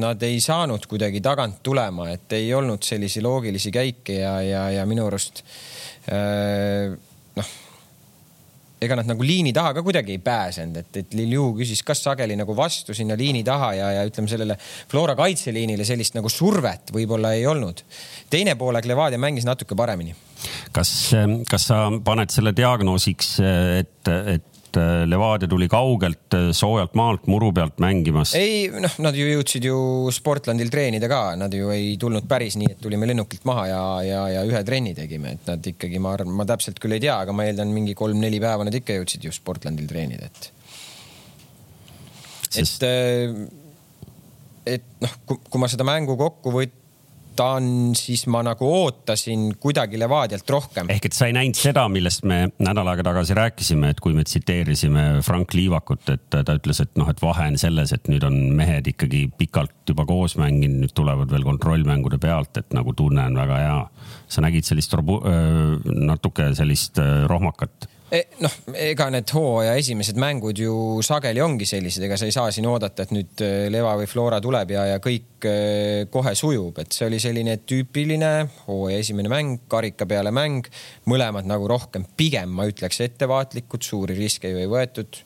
[0.00, 4.86] nad ei saanud kuidagi tagant tulema, et ei olnud sellisi loogilisi käike ja, ja, ja
[4.86, 5.42] minu arust
[6.12, 6.94] äh,
[7.36, 7.50] noh
[8.80, 12.36] ega nad nagu liini taha ka kuidagi ei pääsenud, et, et Lilju küsis kas sageli
[12.38, 17.34] nagu vastu sinna liini taha ja, ja ütleme sellele Flora kaitseliinile sellist nagu survet võib-olla
[17.36, 17.84] ei olnud.
[18.32, 20.14] teine poolek Levadia mängis natuke paremini.
[20.72, 20.92] kas,
[21.50, 23.34] kas sa paned selle diagnoosiks,
[23.82, 28.34] et, et et äh, Levadia tuli kaugelt äh, soojalt maalt muru pealt mängimas.
[28.38, 29.76] ei noh, nad ju jõudsid ju
[30.14, 34.22] Sportlandil treenida ka, nad ju ei tulnud päris nii, et tulime lennukilt maha ja, ja,
[34.36, 37.34] ja ühe trenni tegime, et nad ikkagi, ma arvan, ma täpselt küll ei tea, aga
[37.34, 40.52] ma eeldan, mingi kolm-neli päeva nad ikka jõudsid ju Sportlandil treenida, et
[42.50, 42.82] Sest...
[42.82, 46.79] et, äh, et noh, kui ma seda mängu kokku võt-,
[47.40, 50.90] võtan, siis ma nagu ootasin kuidagi Levadialt rohkem.
[50.92, 54.24] ehk et sa ei näinud seda, millest me nädal aega tagasi rääkisime, et kui me
[54.24, 58.36] tsiteerisime Frank Liivakut, et ta ütles, et noh, et vahe on selles, et nüüd on
[58.56, 63.40] mehed ikkagi pikalt juba koos mänginud, nüüd tulevad veel kontrollmängude pealt, et nagu tunne on
[63.40, 63.78] väga hea.
[64.30, 64.94] sa nägid sellist
[65.84, 67.88] natuke sellist rohmakat
[68.42, 70.72] noh, ega need hooaja esimesed mängud ju
[71.04, 74.40] sageli ongi sellised, ega sa ei saa siin oodata, et nüüd äh, Leva või Flora
[74.42, 78.32] tuleb ja, ja kõik äh, kohe sujub, et see oli selline tüüpiline
[78.66, 80.66] hooaja esimene mäng, karika peale mäng,
[81.10, 85.22] mõlemad nagu rohkem, pigem ma ütleks ettevaatlikud, suuri riske ju ei võetud.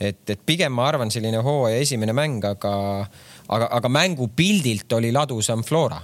[0.00, 2.74] et, et pigem ma arvan, selline hooaja esimene mäng, aga,
[3.48, 6.00] aga, aga mängupildilt oli ladusam Flora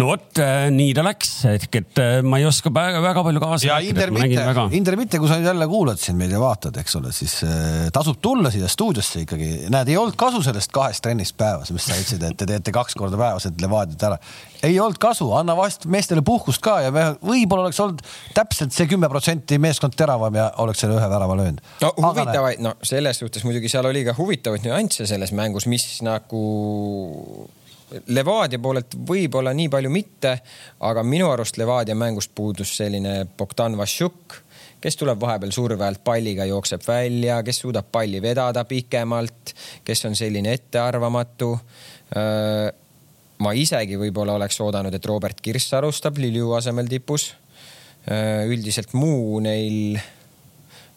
[0.00, 3.42] no vot äh, nii ta läks, ehk et äh, ma ei oska väga, väga palju
[3.42, 3.92] kaasa ja rääkida.
[3.92, 6.98] Inder Mitte väga..., Inder Mitte, kui sa nüüd jälle kuulad siin meid ja vaatad, eks
[7.00, 9.50] ole, siis äh, tasub tulla siia stuudiosse ikkagi.
[9.72, 12.98] näed, ei olnud kasu sellest kahest trennist päevas, mis sa ütlesid, et te teete kaks
[12.98, 14.20] korda päevas, et Levadiat ära.
[14.66, 18.04] ei olnud kasu, anna vast meestele puhkust ka ja võib-olla oleks olnud
[18.36, 21.62] täpselt see kümme protsenti meeskond teravam ja oleks selle ühe värava löönud.
[21.84, 26.44] no huvitavaid, no selles suhtes muidugi seal oli ka huvitavaid nüansse selles mängus, mis nagu
[27.86, 30.32] Levadia poolelt võib-olla nii palju mitte,
[30.88, 34.40] aga minu arust Levadia mängust puudus selline Bogdan Vassiuk,
[34.82, 39.54] kes tuleb vahepeal surve alt palliga, jookseb välja, kes suudab palli vedada pikemalt,
[39.86, 41.52] kes on selline ettearvamatu.
[43.38, 47.34] ma isegi võib-olla oleks oodanud, et Robert Kirss alustab Lilju asemel tipus.
[48.46, 49.98] üldiselt muu neil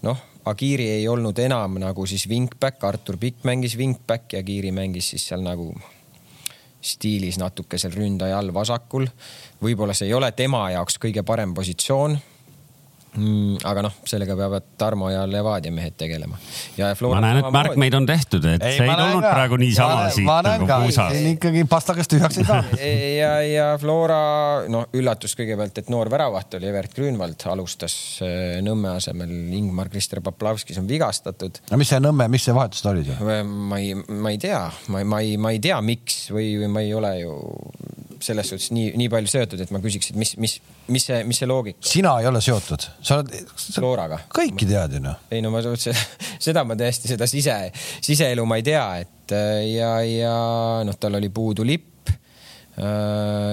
[0.01, 5.09] noh, Agiri ei olnud enam nagu siis wingback, Artur Pikk mängis wingback ja Agiri mängis
[5.13, 5.73] siis seal nagu
[6.81, 9.07] stiilis natuke seal ründaja all vasakul.
[9.61, 12.17] võib-olla see ei ole tema jaoks kõige parem positsioon.
[13.65, 16.37] Aga noh, sellega peavad Tarmo ja Levadia mehed tegelema.
[16.77, 19.31] ma näen, et märkmeid on tehtud, et ei, see ei tulnud ka.
[19.33, 21.17] praegu niisama siit nagu puusast.
[21.33, 22.83] ikkagi pastakast tühjaks ei saanud.
[23.21, 24.19] ja, ja Flora,
[24.69, 27.95] no üllatus kõigepealt, et noor väravaht oli Evert Grünwald, alustas
[28.25, 29.31] äh, Nõmme asemel.
[29.59, 31.61] Ingmar-Krister Poplavskis on vigastatud.
[31.71, 33.13] no mis see Nõmme, mis see vahetused olid?
[33.19, 34.61] ma ei, ma ei tea,
[34.93, 37.39] ma, ma ei, ma ei tea, miks või, või ma ei ole ju
[38.23, 40.57] selles suhtes nii, nii palju seotud, et ma küsiks, et mis, mis,
[40.91, 41.81] mis see, mis see loogika?
[41.85, 43.51] sina ei ole seotud, sa oled.
[43.81, 44.19] Looraga.
[44.33, 45.19] kõiki tead ju noh.
[45.31, 45.61] ei no ma
[46.47, 47.55] seda ma tõesti, seda sise,
[48.01, 49.35] siseelu ma ei tea, et
[49.69, 50.35] ja, ja
[50.85, 51.87] noh, tal oli puudu lipp.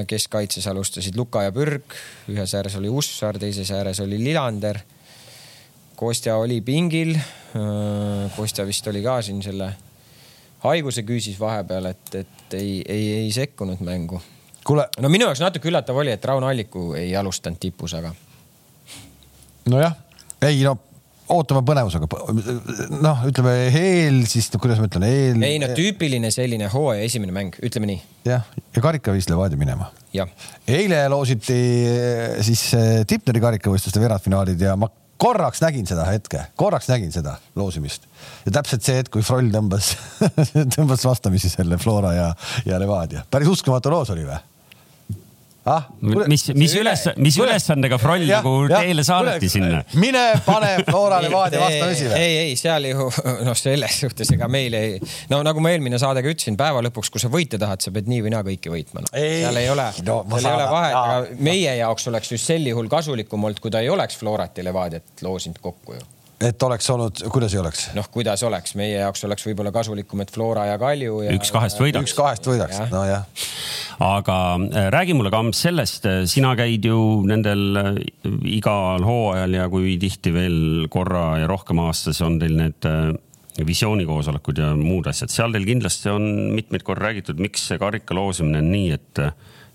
[0.06, 1.96] keskkaitses alustasid Luka ja Pürg,
[2.30, 4.78] ühes ääres oli Ussar, teises ääres oli Lillander.
[5.96, 7.16] Kostja oli pingil.
[8.36, 9.72] Kostja vist oli ka siin selle
[10.62, 14.22] haiguse küüsis vahepeal, et, et ei, ei, ei sekkunud mängu
[14.66, 14.86] kuule.
[15.00, 18.12] no minu jaoks natuke üllatav oli, et Rauno Alliku ei alustanud tipus, aga.
[19.70, 19.94] Nojah,
[20.46, 20.76] ei no
[21.32, 22.08] ootame põnevusega.
[23.02, 25.40] noh, ütleme eel, siis kuidas ma ütlen, eel.
[25.46, 28.02] ei no tüüpiline selline hooaja esimene mäng, ütleme nii.
[28.28, 29.90] jah, ja karika viis Levadia minema.
[30.66, 36.90] eile loositi eh, siis eh, Tipneri karikavõistluste veerandfinaalid ja ma korraks nägin seda hetke, korraks
[36.92, 38.06] nägin seda loosimist
[38.46, 39.94] ja täpselt see hetk, kui Froll tõmbas
[40.76, 42.28] tõmbas vastamisi selle Flora ja,
[42.68, 43.24] ja Levadia.
[43.30, 44.38] päris uskumatu loos oli või?
[45.70, 45.86] Ah,.
[46.30, 49.82] mis, mis üles, mis ülesandega Froll nagu teele saadeti sinna?
[50.04, 52.20] mine pane Flora Levadia vastamisi või?
[52.20, 53.08] ei, ei seal ju
[53.48, 54.96] noh, selles suhtes ega meil ei,
[55.32, 58.10] no nagu ma eelmine saade ka ütlesin, päeva lõpuks, kui sa võita tahad, sa pead
[58.10, 59.12] nii või naa kõiki võitma no..
[59.12, 62.90] seal ei ole no,, seal ei ole vahet, aga meie jaoks oleks just sel juhul
[62.92, 66.04] kasulikum olnud, kui ta ei oleks Florat ja Levadiat loosinud kokku ju
[66.40, 67.86] et oleks olnud, kuidas ei oleks?
[67.96, 71.34] noh, kuidas oleks, meie jaoks oleks võib-olla kasulikum, et Flora ja Kalju ja....
[71.36, 72.10] üks kahest võidaks.
[72.10, 73.46] üks kahest võidaks ja., nojah.
[74.04, 77.92] aga äh, räägi mulle, Kamps, sellest, äh, sina käid ju nendel äh,
[78.58, 80.58] igal hooajal ja kui tihti veel
[80.92, 82.90] korra ja rohkem aastas on teil need
[83.66, 88.60] visioonikoosolekud ja muud asjad, seal teil kindlasti on mitmeid kordi räägitud, miks see karika loosimine
[88.60, 89.22] on nii, et,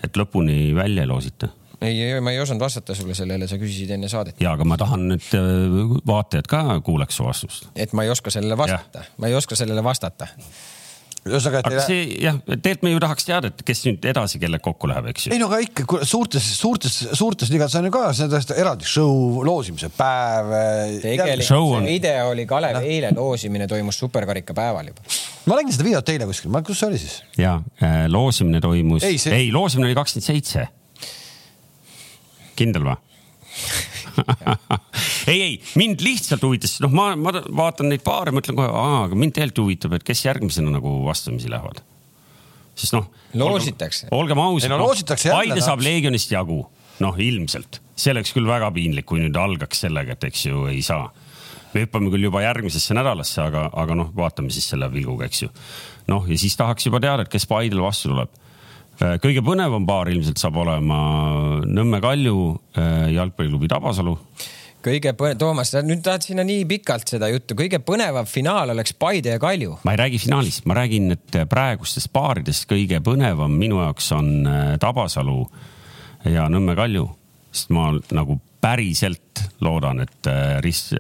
[0.05, 1.49] et lõpuni välja ei loosita
[1.81, 4.41] ei, ma ei osanud vastata sulle sellele, sa küsisid enne saadet.
[4.41, 7.69] ja, aga ma tahan, et äh, vaatajad ka kuuleks su vastust.
[7.75, 10.27] et ma ei oska sellele vastata, ma ei oska sellele vastata
[11.21, 14.63] ühesõnaga, et aga see jah, tegelikult me ju tahaks teada, et kes nüüd edasi kellega
[14.65, 15.41] kokku läheb, eks ju ei.
[15.41, 20.49] no aga ikka suurtes, suurtes, suurtes liigades on ju ka sellest eraldi show, loosimise päev.
[21.03, 25.05] tegelikult show on- see video oli Kalev eile loosimine toimus superkarika päeval juba.
[25.45, 27.21] ma nägin seda videot eile kuskil, kus see oli siis?
[27.37, 30.67] ja äh, loosimine toimus, see- ei, loosimine oli kakskümmend seitse.
[32.61, 32.99] Kindel või?
[35.31, 39.35] ei, ei mind lihtsalt huvitas, noh, ma, ma vaatan neid paare, mõtlen kohe, aga mind
[39.35, 41.81] tegelikult huvitab, et kes järgmisena nagu vastamisi lähevad.
[42.75, 43.09] sest noh.
[43.37, 44.09] Loositakse.
[44.15, 44.71] olgem ausad.
[44.71, 46.63] No Paide saab Leegionist jagu,
[47.03, 50.81] noh ilmselt, see oleks küll väga piinlik, kui nüüd algaks sellega, et eks ju ei
[50.85, 51.11] saa.
[51.71, 55.51] me hüppame küll juba järgmisesse nädalasse, aga, aga noh, vaatame siis selle pilguga, eks ju.
[56.11, 58.39] noh, ja siis tahaks juba teada, et kes Paidele vastu tuleb
[59.01, 60.97] kõige põnevam paar ilmselt saab olema
[61.65, 62.35] Nõmme Kalju
[62.77, 64.13] äh, jalgpalliklubi Tabasalu.
[64.85, 68.93] kõige põne-, Toomas, sa nüüd tahad sinna nii pikalt seda juttu, kõige põnevam finaal oleks
[68.93, 69.79] Paide ja Kalju.
[69.83, 74.77] ma ei räägi finaalist, ma räägin, et praegustest paaridest kõige põnevam minu jaoks on äh,
[74.81, 75.41] Tabasalu
[76.29, 77.09] ja Nõmme Kalju,
[77.51, 80.93] sest ma nagu päriselt loodan, et äh, Rist-,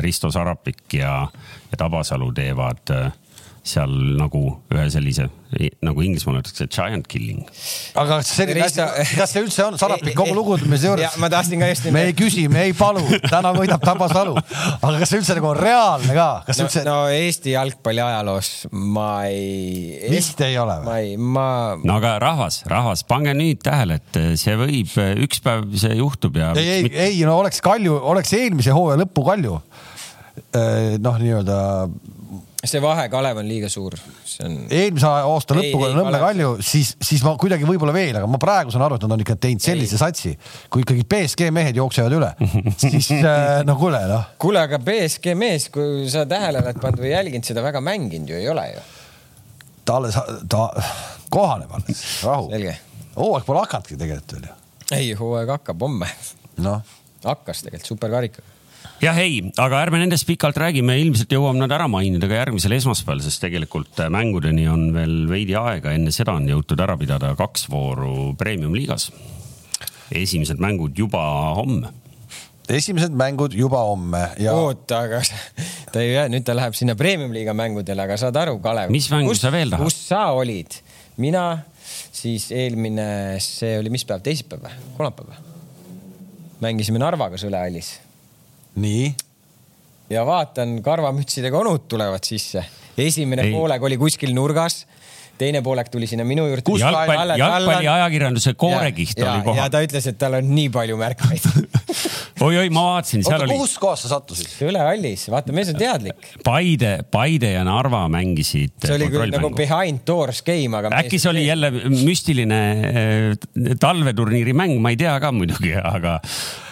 [0.00, 1.20] Risto Sarapik ja,
[1.68, 3.10] ja Tabasalu teevad äh,
[3.68, 4.40] seal nagu
[4.72, 5.28] ühe sellise,
[5.84, 7.44] nagu Inglismaal öeldakse, giant killing.
[7.98, 8.86] aga kas selline Risto-,
[9.18, 11.18] kas see üldse on Sarapik kogu lugupidamise ja juures?
[11.22, 14.34] ma tahtsin ka just me ei küsi, me ei palu, täna võidab Tabasalu.
[14.36, 18.52] aga kas see üldse nagu on reaalne ka, kas no, üldse no Eesti jalgpalli ajaloos
[18.72, 20.10] ma ei.
[20.12, 21.12] vist ei ole ma või?
[21.12, 21.48] ei, ma,
[21.80, 24.92] no aga rahvas, rahvas, pange nüüd tähele, et see võib,
[25.24, 26.52] üks päev see juhtub ja.
[26.58, 29.58] ei, ei, ei no oleks Kalju, oleks eelmise hooaja lõpu Kalju.
[31.02, 31.58] noh, nii-öelda
[32.66, 33.94] see vahe, Kalev on liiga suur,
[34.26, 34.56] see on.
[34.74, 38.74] eelmise aasta lõpuga ei, Nõmme Kalju, siis, siis ma kuidagi võib-olla veel, aga ma praegu
[38.74, 40.02] saan aru, et nad on ikka teinud sellise Ei.
[40.02, 40.32] satsi,
[40.72, 42.32] kui ikkagi BSG mehed jooksevad üle,
[42.82, 47.14] siis äh, no kuule noh, kuule, aga BSG mees, kui sa tähele oled pannud või
[47.14, 48.84] jälginud seda väga mänginud ju ei ole ju.
[49.86, 50.18] ta alles,
[50.50, 50.68] ta
[51.30, 52.50] kohaneb alles, rahu.
[53.18, 54.60] hooaeg pole hakanudki tegelikult veel ju,
[54.98, 56.10] ei, hooaeg hakkab homme.
[56.58, 56.82] noh
[57.24, 58.57] hakkas tegelikult superkarikaga.
[59.02, 63.22] jah, ei, aga ärme nendest pikalt räägime, ilmselt jõuame nad ära mainida ka järgmisel esmaspäeval,
[63.24, 67.68] sest tegelikult äh, mängudeni on veel veidi aega, enne seda on jõutud ära pidada kaks
[67.70, 69.10] vooru premium-liigas.
[70.14, 71.22] esimesed mängud juba
[71.58, 71.92] homme.
[72.68, 75.22] esimesed mängud juba homme ja oota, aga
[75.92, 78.90] ta ei nüüd ta läheb sinna premium-liiga mängudele, aga saad aru, Kalev.
[78.90, 79.86] Mis mängu sa veel tahad?
[79.86, 80.80] kus sa olid?
[81.18, 81.62] mina,
[82.12, 85.46] siis eelmine, see oli mis päev, teisipäev või, kolmapäev või?
[86.58, 88.07] mängisime Narvaga Sõlehallis
[88.76, 89.14] nii,
[90.10, 92.64] ja vaatan, karvamütsidega onud tulevad sisse.
[92.98, 93.52] esimene Ei.
[93.52, 94.86] poolek oli kuskil nurgas,
[95.38, 96.78] teine poolek tuli sinna minu juurde.
[96.80, 99.70] jalgpalli, jalgpalliajakirjanduse koorekiht oli ja kohal.
[99.70, 101.46] ta ütles, et tal on nii palju märkmeid
[102.44, 104.48] oi-oi, ma vaatasin, seal oota oli kus kohas sa sattusid?
[104.52, 106.30] Sõlehallis, vaata, mees on teadlik.
[106.46, 108.74] Paide, Paide ja Narva mängisid.
[108.84, 110.92] see oli küll nagu behind doors game, aga.
[111.00, 116.18] äkki see oli jälle müstiline äh, talveturniiri mäng, ma ei tea ka muidugi, aga,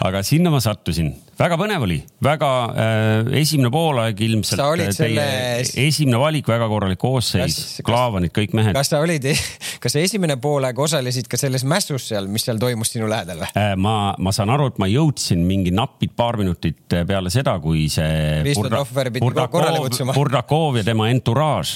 [0.07, 1.13] aga sinna ma sattusin.
[1.37, 7.01] väga põnev oli, väga äh, esimene poolaeg ilmselt äh, teie selle- esimene valik, väga korralik
[7.01, 8.73] koosseis Klaavanid, kõik mehed.
[8.77, 9.27] kas sa olid,
[9.83, 13.51] kas sa esimene poolaeg osalesid ka selles mässus seal, mis seal toimus sinu lähedal või?
[13.57, 17.87] Äh, ma, ma saan aru, et ma jõudsin mingi napid paar minutit peale seda, kui
[17.91, 20.15] see Risto Burda- Tohver pidi korrale kutsuma.
[20.15, 21.73] Burdakov ja tema entouraaž,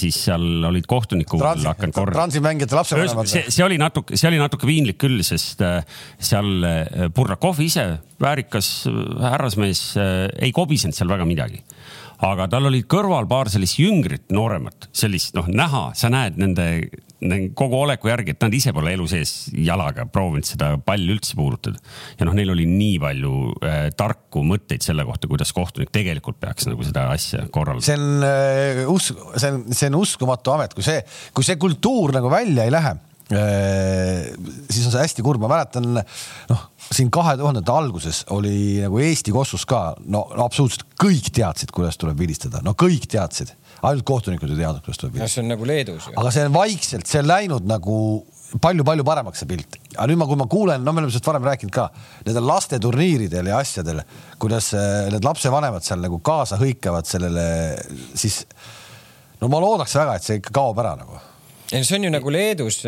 [0.00, 2.16] siis seal olid kohtunikud Transi hakanud, korda.
[2.18, 5.80] Transi mängijate lapsevanemad see, see oli natuke, see oli natuke piinlik küll, sest äh,
[6.18, 6.50] seal
[7.16, 7.86] Burdakov ise,
[8.20, 8.72] väärikas
[9.22, 9.84] härrasmees,
[10.40, 11.62] ei kobisenud seal väga midagi
[12.26, 16.66] aga tal olid kõrval paar sellist jüngrit, nooremat, sellist noh, näha, sa näed nende,
[17.22, 21.38] nende kogu oleku järgi, et nad ise pole elu sees jalaga proovinud seda palli üldse
[21.38, 21.80] puudutada.
[22.18, 26.68] ja noh, neil oli nii palju äh, tarku mõtteid selle kohta, kuidas kohtunik tegelikult peaks
[26.68, 27.86] nagu seda asja korraldama.
[27.88, 31.00] see on äh, usk, see on, see on uskumatu amet, kui see,
[31.36, 32.96] kui see kultuur nagu välja ei lähe,
[33.30, 39.34] siis on see hästi kurb, ma mäletan noh, siin kahe tuhandete alguses oli nagu Eesti
[39.34, 43.52] Kossus ka no, no absoluutselt kõik teadsid, kuidas tuleb vilistada, no kõik teadsid,
[43.86, 45.34] ainult kohtunikud ei teadnud, kuidas tuleb no vilistada.
[45.36, 47.96] see on nagu Leedus aga see on vaikselt, see on läinud nagu
[48.58, 51.46] palju-palju paremaks see pilt, aga nüüd ma, kui ma kuulen, no me oleme sellest varem
[51.46, 51.86] rääkinud ka,
[52.26, 54.02] nendel lasteturniiridel ja asjadel,
[54.42, 57.46] kuidas äh, need lapsevanemad seal nagu kaasa hõikavad sellele,
[58.18, 58.42] siis
[59.38, 61.29] no ma loodaks väga, et see ikka kaob ära nagu
[61.70, 62.80] ei no see on ju nagu Leedus,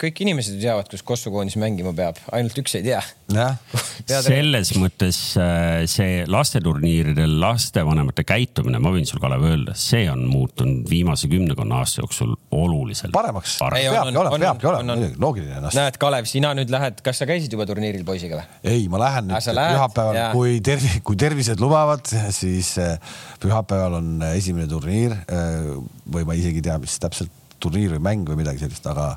[0.00, 2.98] kõik inimesed ju teavad, kus Kossu koondis mängima peab, ainult üks ei tea.
[4.26, 10.90] selles mõttes äh, see lasteturniiridel lastevanemate käitumine, ma võin sul, Kalev, öelda, see on muutunud
[10.90, 13.54] viimase kümnekonna aasta jooksul oluliselt paremaks.
[13.78, 15.76] Ei, on, peabki on, olema, on, peabki on, olema muidugi, loogiline noh.
[15.78, 18.48] näed, Kalev, sina nüüd lähed, kas sa käisid juba turniiril poisiga või?
[18.74, 22.98] ei, ma lähen Ah, nüüd pühapäeval kui tervi-, kui tervised lubavad, siis äh,
[23.42, 25.72] pühapäeval on esimene turniir äh,
[26.10, 27.32] või ma isegi ei tea, mis täpselt
[27.64, 29.12] turniir või mäng või midagi sellist, aga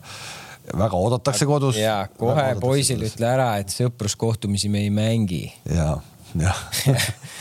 [0.76, 1.80] väga oodatakse kodus.
[1.80, 5.44] ja kohe poisile ütle ära, et sõpruskohtumisi me ei mängi.
[5.72, 5.98] ja,
[6.36, 6.64] jah.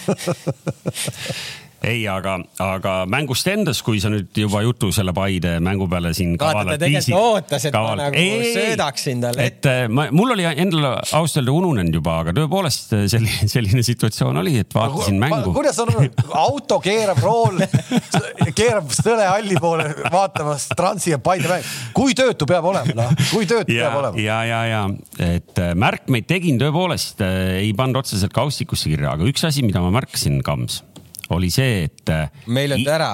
[1.85, 6.37] ei, aga, aga mängust endast, kui sa nüüd juba jutu selle Paide mängu peale siin.
[6.41, 8.25] Vaata, ta tegelikult ootas, et ma nagu
[8.57, 13.05] söödaksin talle et äh, ma, mul oli endal ausalt öelda ununenud juba, aga tõepoolest äh,
[13.11, 15.53] selline, selline situatsioon oli, et vaatasin mängu.
[15.57, 15.93] kuidas on,
[16.37, 17.63] auto keerab rool,
[18.59, 21.77] keerab Sõle halli poole vaatamas Transi ja Paide mängu.
[21.97, 24.23] kui töötu peab olema, noh, kui töötu ja peab, olema.
[24.23, 24.83] ja, ja, ja
[25.23, 27.23] et äh, märkmeid tegin tõepoolest,
[27.61, 30.83] ei pannud otseselt kaustikusse kirja, aga üks asi, mida ma märkasin, Kams,
[31.35, 32.13] oli see, et.
[32.47, 33.13] meil on ta ära.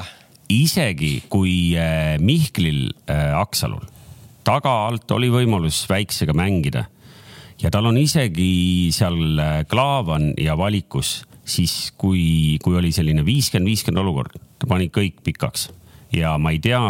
[0.53, 3.85] isegi kui äh, Mihklil äh, Aksalul
[4.45, 6.87] taga alt oli võimalus väiksega mängida
[7.63, 13.71] ja tal on isegi seal äh, Klaavan ja valikus, siis kui, kui oli selline viiskümmend,
[13.71, 15.71] viiskümmend olukord, ta pani kõik pikaks
[16.13, 16.81] ja ma ei tea,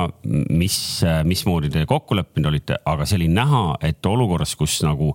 [0.50, 0.76] mis,
[1.28, 5.12] mismoodi te kokku leppinud olite, aga see oli näha, et olukorras, kus nagu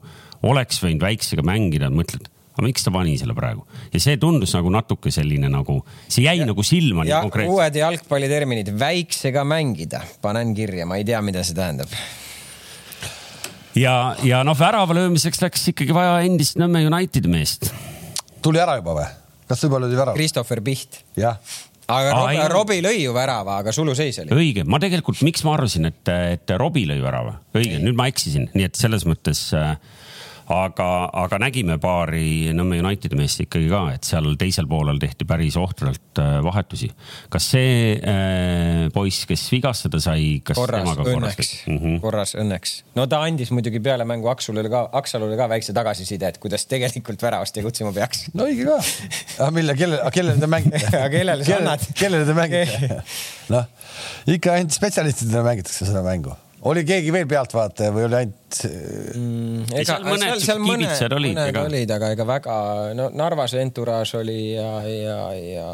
[0.47, 3.61] oleks võinud väiksega mängida, mõtled, aga miks ta pani selle praegu
[3.93, 5.77] ja see tundus nagu natuke selline nagu,
[6.09, 7.53] see jäi ja, nagu silma nii ja konkreetselt.
[7.53, 11.93] uued jalgpalliterminid, väiksega mängida, panen kirja, ma ei tea, mida see tähendab.
[13.77, 13.93] ja,
[14.25, 17.69] ja noh, värava löömiseks läks ikkagi vaja endist Nõmme Unitedi meest.
[18.41, 19.07] tuli ära juba või?
[19.47, 20.17] kas juba löödi värav?
[20.17, 21.03] Christopher Piht.
[21.19, 21.37] jah.
[21.85, 22.49] aga Robbie, ei.
[22.55, 24.33] Robbie lõi ju värava, aga suluseis oli.
[24.33, 28.49] õige, ma tegelikult, miks ma arvasin, et, et Robbie lõi värava, õige, nüüd ma eksisin,
[28.57, 29.77] nii et selles mõttes äh,
[30.53, 30.87] aga,
[31.25, 36.21] aga nägime paari Nõmme Unitedi meest ikkagi ka, et seal teisel poolel tehti päris ohtralt
[36.21, 36.89] äh, vahetusi.
[37.33, 41.99] kas see äh, poiss, kes vigastada sai, kas korras, temaga õnneks mm, -hmm.
[42.03, 42.77] korras, õnneks.
[42.95, 47.21] no ta andis muidugi peale mängu Aksulile ka, Aksalule ka väikse tagasiside, et kuidas tegelikult
[47.21, 48.27] väravast tegutsema peaks.
[48.33, 48.79] no õige ka.
[49.43, 51.87] aga mille, kelle, kellele te mängite Aga kellele sa annad?
[51.93, 53.03] kellele te mängite?
[53.53, 53.67] noh,
[54.27, 56.35] ikka ainult spetsialistidele mängitakse seda mängu.
[56.71, 59.69] Oli keegi veel pealtvaataja või oli ainult mm,.
[59.73, 62.57] Ei, seal mõned kibitsejad olid, mõned ega- olid, aga ega väga,
[62.97, 65.71] no Narvas entourage oli ja, ja, ja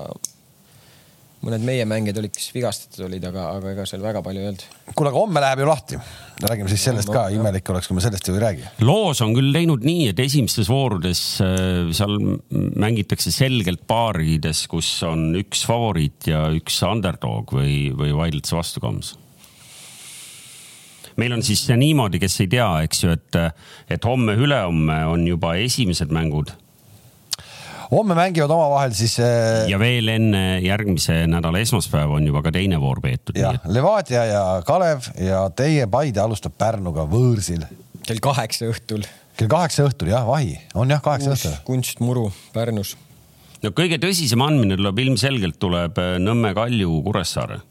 [1.43, 4.63] mõned meie mängijad olid, kes vigastatud olid, aga, aga ega seal väga palju ei olnud.
[4.93, 5.99] kuule, aga homme läheb ju lahti.
[6.43, 8.69] räägime siis sellest ka, imelik oleks, kui me sellest ju ei räägi.
[8.87, 12.15] loos on küll teinud nii, et esimestes voorudes äh, seal
[12.79, 19.15] mängitakse selgelt paarides, kus on üks favoriit ja üks underdog või, või vaidletakse vastu kams.
[21.17, 23.39] Meil on siis niimoodi, kes ei tea, eks ju, et,
[23.91, 26.53] et homme-ülehomme on juba esimesed mängud
[27.93, 32.79] homme mängivad omavahel siis äh, ja veel enne järgmise nädala esmaspäeva on juba ka teine
[32.81, 33.37] voor peetud.
[33.37, 37.65] jah, Levadia ja Kalev ja teie Paide alustab Pärnuga võõrsil
[38.07, 39.05] kell kaheksa õhtul.
[39.37, 41.59] kell kaheksa õhtul jah, vahi on jah, kaheksa õhtul.
[41.67, 42.95] kunstmuru Pärnus.
[43.63, 47.61] no kõige tõsisem andmine tuleb ilmselgelt tuleb äh, Nõmme Kalju Kuressaare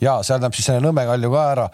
[0.00, 1.66] ja seal läheb siis selle Nõmme Kalju ka ära.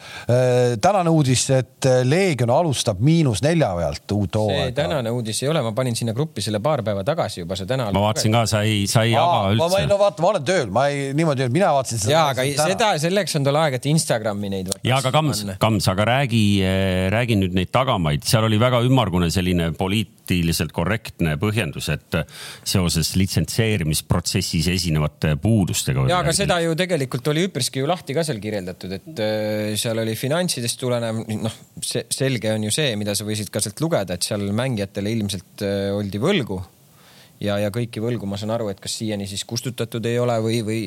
[0.83, 4.75] tänane uudis, et Leegion alustab miinus nelja pealt uut see hooaega.
[4.81, 7.89] tänane uudis ei ole, ma panin sinna gruppi selle paar päeva tagasi juba, see täna.
[7.95, 10.47] ma vaatasin ka, sa ei, sa ei ava ma, ma, üldse no vaata, ma olen
[10.49, 12.15] tööl, ma ei niimoodi, mina vaatasin seda.
[12.15, 14.73] ja, aga seda, selleks on tal aeg, et Instagrami neid.
[14.87, 16.45] ja aga Kams, Kams, aga räägi,
[17.15, 22.21] räägi nüüd neid tagamaid, seal oli väga ümmargune selline poliitiliselt korrektne põhjendus, et
[22.67, 26.09] seoses litsenseerimisprotsessis esinevate puudustega.
[26.11, 30.01] ja, aga seda ju tegelikult oli üpriski ju lahti ka seal kirjeldatud, et äh, seal
[30.03, 34.27] oli finantsidest tulenev, noh, selge on ju see, mida sa võisid ka sealt lugeda, et
[34.27, 36.61] seal mängijatele ilmselt äh, oldi võlgu
[37.43, 40.61] ja, ja kõiki võlgu ma saan aru, et kas siiani siis kustutatud ei ole või,
[40.65, 40.81] või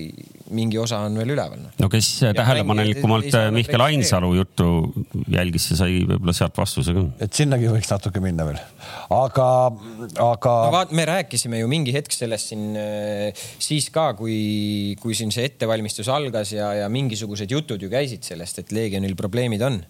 [0.56, 1.72] mingi osa on veel üleval no..
[1.78, 3.84] no kes tähelepanelikumalt Mihkel.
[3.90, 4.70] Ainsalu juttu
[5.32, 7.06] jälgis, see sai võib-olla sealt vastuse ka.
[7.26, 8.60] et sinnagi võiks natuke minna veel,
[9.14, 9.48] aga,
[10.26, 15.18] aga no vaat, me rääkisime ju mingi hetk sellest siin äh, siis ka, kui, kui
[15.18, 19.82] siin see ettevalmistus algas ja, ja mingisugused jutud ju käisid sellest, et Leegionil probleemid on.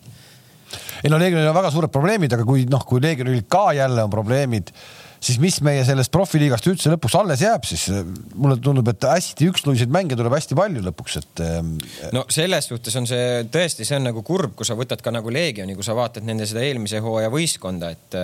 [1.03, 4.11] ei no Leegionil on väga suured probleemid, aga kui noh, kui Leegionil ka jälle on
[4.11, 4.73] probleemid,
[5.19, 8.03] siis mis meie sellest profiliigast üldse lõpuks alles jääb, siis äh,
[8.35, 11.73] mulle tundub, et hästi üksluiseid mänge tuleb hästi palju lõpuks, et ähm,
[12.15, 15.33] no selles suhtes on see tõesti, see on nagu kurb, kui sa võtad ka nagu
[15.33, 18.19] Leegioni, kui sa vaatad nende seda eelmise hooaja võistkonda, et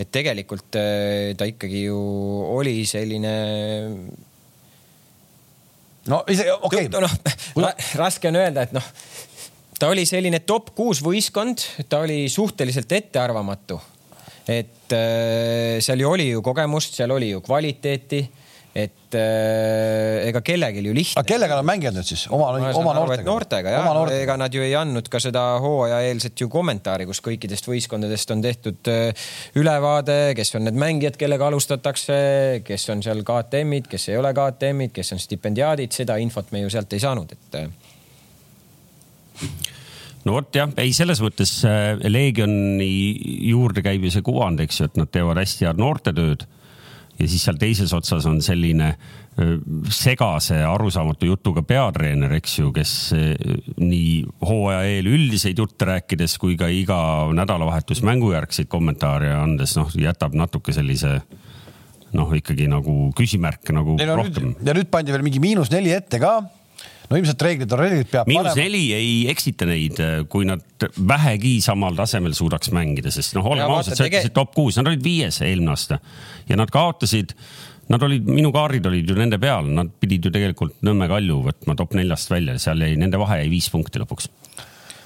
[0.00, 2.00] et tegelikult äh, ta ikkagi ju
[2.56, 3.34] oli selline
[6.10, 7.08] no ise, okei okay..
[7.60, 8.86] noh, raske on öelda, et noh,
[9.80, 13.80] ta oli selline top kuus võistkond, ta oli suhteliselt ettearvamatu.
[14.50, 18.24] Et äh, seal ju oli ju kogemust, seal oli ju kvaliteeti
[18.70, 21.18] et äh, ega kellelgi ju lihtne.
[21.18, 22.28] aga kellega nad mängivad nüüd siis?
[22.30, 23.26] oma, oma noortega?
[23.26, 28.30] noortega jah, ega nad ju ei andnud ka seda hooajaeelset ju kommentaari, kus kõikidest võistkondadest
[28.30, 29.26] on tehtud äh,
[29.58, 32.20] ülevaade, kes on need mängijad, kellega alustatakse,
[32.66, 36.70] kes on seal KTM-id, kes ei ole KTM-id, kes on stipendiaadid, seda infot me ju
[36.70, 37.68] sealt ei saanud, et äh.
[40.26, 42.90] No vot jah, ei selles mõttes äh, Leegioni
[43.50, 46.46] juurde käib ju see kuvand, eks ju, et nad teevad hästi head noortetööd
[47.20, 48.94] ja siis seal teises otsas on selline
[49.90, 52.92] segase arusaamatu jutuga peatreener, eks ju, kes
[53.78, 54.10] nii
[54.44, 56.98] hooaja eel üldiseid jutte rääkides kui ka iga
[57.36, 61.20] nädalavahetus mängujärgseid kommentaare andes, noh, jätab natuke sellise
[62.16, 64.54] noh, ikkagi nagu küsimärke nagu Neil rohkem.
[64.66, 66.40] ja nüüd pandi veel mingi miinus neli ette ka
[67.10, 68.62] no ilmselt reeglid on reeglid, peab miinus panema.
[68.62, 69.98] neli ei eksita neid,
[70.30, 74.78] kui nad vähegi samal tasemel suudaks mängida, sest noh, olgem ausad, sa ütlesid top kuus,
[74.78, 76.00] nad olid viies eelmine aasta
[76.48, 77.36] ja nad kaotasid
[77.90, 81.74] Nad olid, minu kaardid olid ju nende peal, nad pidid ju tegelikult Nõmme Kalju võtma
[81.78, 84.28] top neljast välja, seal jäi, nende vahe jäi viis punkti lõpuks.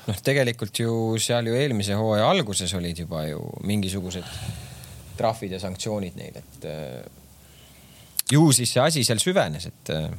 [0.04, 4.28] noh, tegelikult ju seal ju eelmise hooaja alguses olid juba ju mingisugused
[5.16, 7.06] trahvid ja sanktsioonid neil, et äh,
[8.32, 10.10] ju siis see asi seal süvenes, et äh,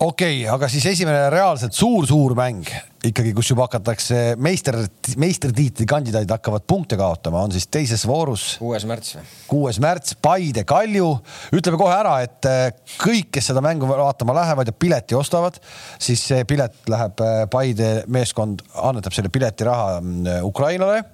[0.00, 2.64] okei okay,, aga siis esimene reaalselt suur-suur mäng
[3.04, 4.76] ikkagi, kus juba hakatakse meister,
[5.20, 8.54] meistritiitli kandidaadid hakkavad punkte kaotama, on siis teises voorus.
[8.60, 9.24] kuues märts või?
[9.50, 11.08] kuues märts, Paide, Kalju.
[11.56, 12.66] ütleme kohe ära, et äh,
[13.00, 15.60] kõik, kes seda mängu vaatama lähevad ja pileti ostavad,
[16.00, 21.04] siis see pilet läheb, äh, Paide meeskond annetab selle piletiraha äh, Ukrainale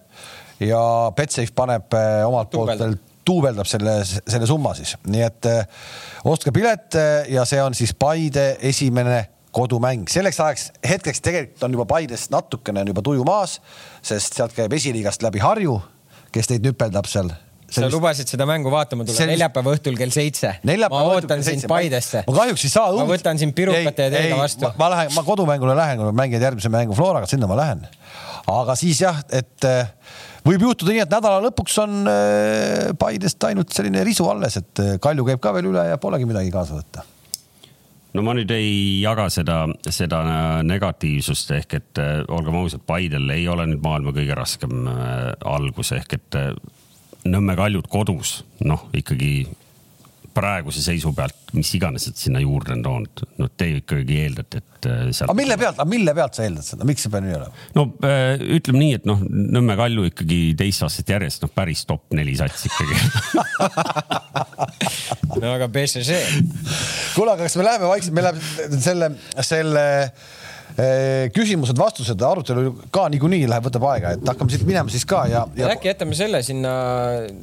[0.62, 0.80] ja
[1.14, 1.94] Betsafe paneb
[2.26, 2.96] omalt poolt veel
[3.26, 5.88] duubeldab selle, selle summa siis, nii et äh,
[6.28, 9.24] ostke pilet äh, ja see on siis Paide esimene
[9.56, 13.58] kodumäng, selleks ajaks hetkeks tegelikult on juba Paidest natukene on juba tuju maas,
[14.04, 15.78] sest sealt käib esiliigast läbi Harju,
[16.34, 17.32] kes teid nüpeldab seal
[17.66, 17.90] Sellist...
[17.90, 19.32] sa lubasid seda mängu vaatama tulla sellist...
[19.32, 20.52] neljapäeva õhtul kell seitse.
[20.62, 22.22] ma ootan sind Paidesse.
[22.28, 22.92] ma kahjuks ei saa.
[22.94, 24.70] ma võtan sind pirukate ja teega vastu.
[24.78, 27.82] ma lähen, ma kodumängule lähen, kui nad mängivad järgmise mängu Floraga, sinna ma lähen.
[28.54, 29.90] aga siis jah, et äh,
[30.46, 34.94] võib juhtuda nii, et nädala lõpuks on äh, Paidest ainult selline risu alles, et äh,
[35.02, 37.04] Kalju käib ka veel üle ja polegi midagi kaasa võtta.
[38.16, 40.22] No ma nüüd ei jaga seda, seda
[40.64, 44.88] negatiivsust ehk et äh, olgem ausad, Paidel ei ole nüüd maailma kõige raskem
[45.44, 46.42] algus ehk et
[47.26, 49.48] Nõmme kaljud kodus, noh ikkagi
[50.36, 54.88] praeguse seisu pealt, mis iganes nad sinna juurde on toonud, no te ikkagi eeldate, et
[54.90, 55.30] äh, sealt....
[55.30, 57.66] aga mille pealt, aga mille pealt sa eeldad seda, miks see peab nii olema?
[57.78, 59.22] no äh, ütleme nii, et noh,
[59.56, 62.96] Nõmme Kalju ikkagi teist aastat järjest, noh, päris top neli sats ikkagi
[65.42, 66.20] no aga BCC.
[67.16, 69.12] kuule, aga kas me läheme vaikselt, me läheme selle,
[69.46, 69.86] selle
[70.76, 75.70] küsimused-vastused, arutelu ka niikuinii läheb, võtab aega, et hakkame siit minema siis ka ja, ja....
[75.72, 76.72] äkki jätame selle sinna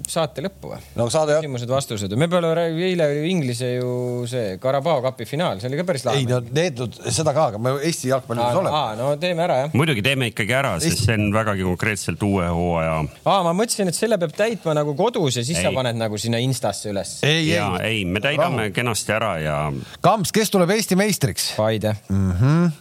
[0.10, 0.82] saate lõppu või?
[1.00, 3.94] no saade küsimused-vastused, me peale eile Inglise ju
[4.30, 6.22] see Carabao Cupi finaal, see oli ka päris lahe.
[6.22, 8.84] ei no need, seda ka, aga me Eesti jalgpallis oleme.
[9.02, 9.74] no teeme ära jah.
[9.74, 13.02] muidugi teeme ikkagi ära, sest see on vägagi konkreetselt uue hooaja.
[13.26, 15.66] aa, ma mõtlesin, et selle peab täitma nagu kodus ja siis ei.
[15.66, 17.18] sa paned nagu sinna Instasse üles.
[17.26, 18.78] ei, ei, ei, me täidame Rahu.
[18.78, 19.60] kenasti ära ja.
[20.06, 21.54] Kamps, kes tuleb Eesti meistriks?
[21.58, 22.32] Paide mm.
[22.38, 22.72] -hmm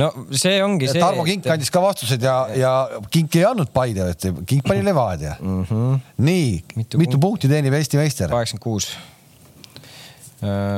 [0.00, 1.02] no see ongi see.
[1.02, 2.74] Tarmo Kink andis ka vastused ja, ja
[3.12, 4.10] Kink ei andnud Paide,
[4.46, 5.64] Kink pani Levadia mm.
[5.70, 5.98] -hmm.
[6.16, 8.30] nii, mitu, mitu punkti teenib Eesti meister?
[8.30, 8.92] kaheksakümmend kuus.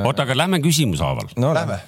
[0.05, 1.33] oota, aga lähme küsimuse haaval.
[1.37, 1.81] no lähme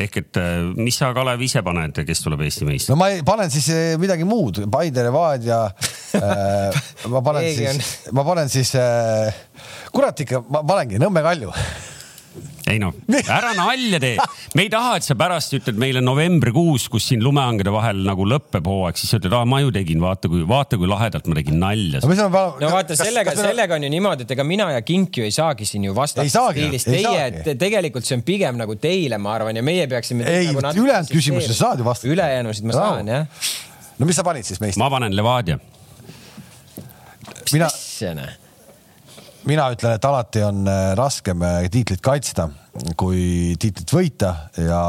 [0.00, 2.94] ehk et äh, mis sa, Kalev, ise paned, kes tuleb Eesti meister?
[2.94, 5.62] no ma panen siis äh, midagi muud, Paide, Levadia
[6.18, 6.82] äh,
[7.14, 9.30] ma panen siis, ma panen siis äh,,
[9.94, 11.54] kurat ikka, ma panengi Nõmme Kalju
[12.70, 14.14] ei noh, ära nalja tee.
[14.54, 18.66] me ei taha, et sa pärast ütled meile novembrikuus, kus siin lumehangede vahel nagu lõpeb
[18.70, 21.58] hooaeg, siis sa ütled, aa, ma ju tegin, vaata kui, vaata kui lahedalt ma tegin
[21.62, 22.02] nalja.
[22.04, 22.28] no,
[22.60, 25.34] no vaata kas, sellega, sellega on ju niimoodi, et ega mina ja Kink ju ei
[25.34, 26.86] saagi siin ju vastata stiilis.
[26.86, 30.26] Teie, tegelikult see on pigem nagu teile, ma arvan, ja meie peaksime.
[30.28, 32.12] ei nagu, ülejäänud küsimusi saad ju vastata.
[32.14, 33.48] ülejäänusid ma saan jah.
[33.98, 34.78] no mis sa panid siis meist?
[34.80, 35.58] ma panen Levadia.
[37.50, 37.66] mina.
[37.66, 38.49] mis asja, noh
[39.48, 42.48] mina ütlen, et alati on äh, raskem äh, tiitlit kaitsta,
[42.98, 44.82] kui tiitlit võita ja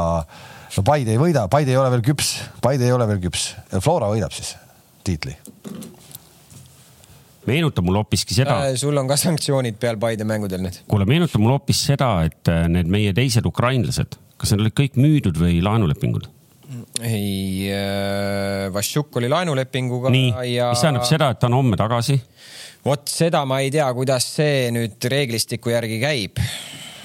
[0.76, 2.34] no Paide ei võida, Paide ei ole veel küps,
[2.64, 3.52] Paide ei ole veel küps.
[3.80, 4.54] Flora võidab siis
[5.06, 5.36] tiitli.
[7.46, 8.76] meenutab mulle hoopiski seda äh,.
[8.78, 10.82] sul on ka sanktsioonid peal Paide mängudel nüüd.
[10.88, 15.00] kuule, meenutab mulle hoopis seda, et äh, need meie teised ukrainlased, kas need olid kõik
[15.00, 16.28] müüdud või laenulepingud?
[17.02, 20.12] ei äh,, Vašjuk oli laenulepinguga.
[20.12, 22.20] nii ja..., mis tähendab seda, et ta on homme tagasi
[22.86, 26.42] vot seda ma ei tea, kuidas see nüüd reeglistiku järgi käib.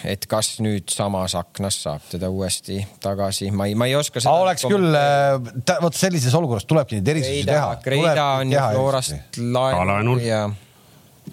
[0.07, 4.36] et kas nüüd samas aknas saab teda uuesti tagasi, ma ei, ma ei oska seda.
[4.45, 4.93] oleks küll,
[5.84, 7.73] vot sellises olukorras tulebki neid erisusi teha.
[7.84, 10.45] Kreida on ju Florast laenul ja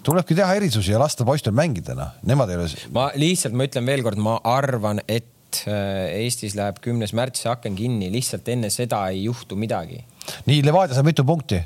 [0.03, 2.89] tulebki teha erisusi ja lasta poistel mängida, noh, nemad ei ole.
[2.93, 7.77] ma lihtsalt, ma ütlen veelkord, ma arvan, et äh, Eestis läheb kümnes märts see aken
[7.77, 10.01] kinni, lihtsalt enne seda ei juhtu midagi.
[10.49, 11.61] nii, Levadia saab mitu punkti,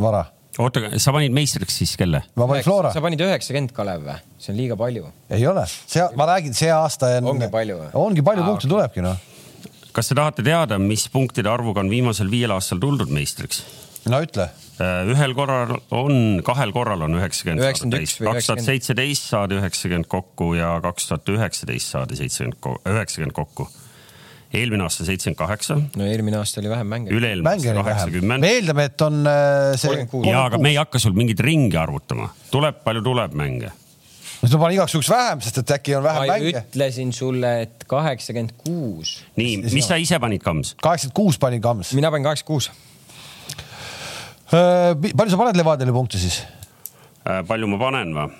[0.00, 0.22] Vara
[0.60, 2.22] oota, sa panid meistriks siis kelle?
[2.36, 2.92] ma panin Flora.
[2.94, 4.16] sa panid üheksakümmend, Kalev või?
[4.42, 5.06] see on liiga palju.
[5.32, 7.30] ei ole, see, ma räägin, see aasta on.
[7.34, 7.92] ongi palju või?
[8.02, 8.74] ongi palju punkte okay.
[8.74, 9.22] tulebki noh.
[9.96, 13.62] kas te tahate teada, mis punktide arvuga on viimasel viiel aastal tuldud meistriks?
[14.10, 14.50] no ütle.
[14.82, 17.62] Äh, ühel korral on, kahel korral on üheksakümmend.
[17.62, 22.60] kaks tuhat seitseteist saadi üheksakümmend kokku ja kaks tuhat üheksateist saadi seitsekümmend,
[22.92, 23.68] üheksakümmend kokku
[24.52, 25.76] eelmine aasta seitsekümmend kaheksa.
[25.96, 27.14] no eelmine aasta oli vähem mänge.
[27.14, 28.44] üle-eelmine aasta kaheksakümmend.
[28.44, 30.02] me eeldame, et on äh, see.
[30.28, 33.72] ja, aga me ei hakka sul mingeid ringe arvutama, tuleb, palju tuleb mänge
[34.42, 36.62] no ma panen igaks juhuks vähem, sest et äkki on vähem ma mänge.
[36.62, 39.20] ütlesin sulle, et kaheksakümmend kuus.
[39.40, 40.74] nii, mis sa ise panid, Kams?
[40.82, 41.94] kaheksakümmend kuus panin Kams.
[41.98, 42.70] mina panin kaheksakümmend kuus.
[44.52, 46.42] Äh, palju sa paned Levadiale punkte siis?
[47.24, 48.32] Äh, palju ma panen või?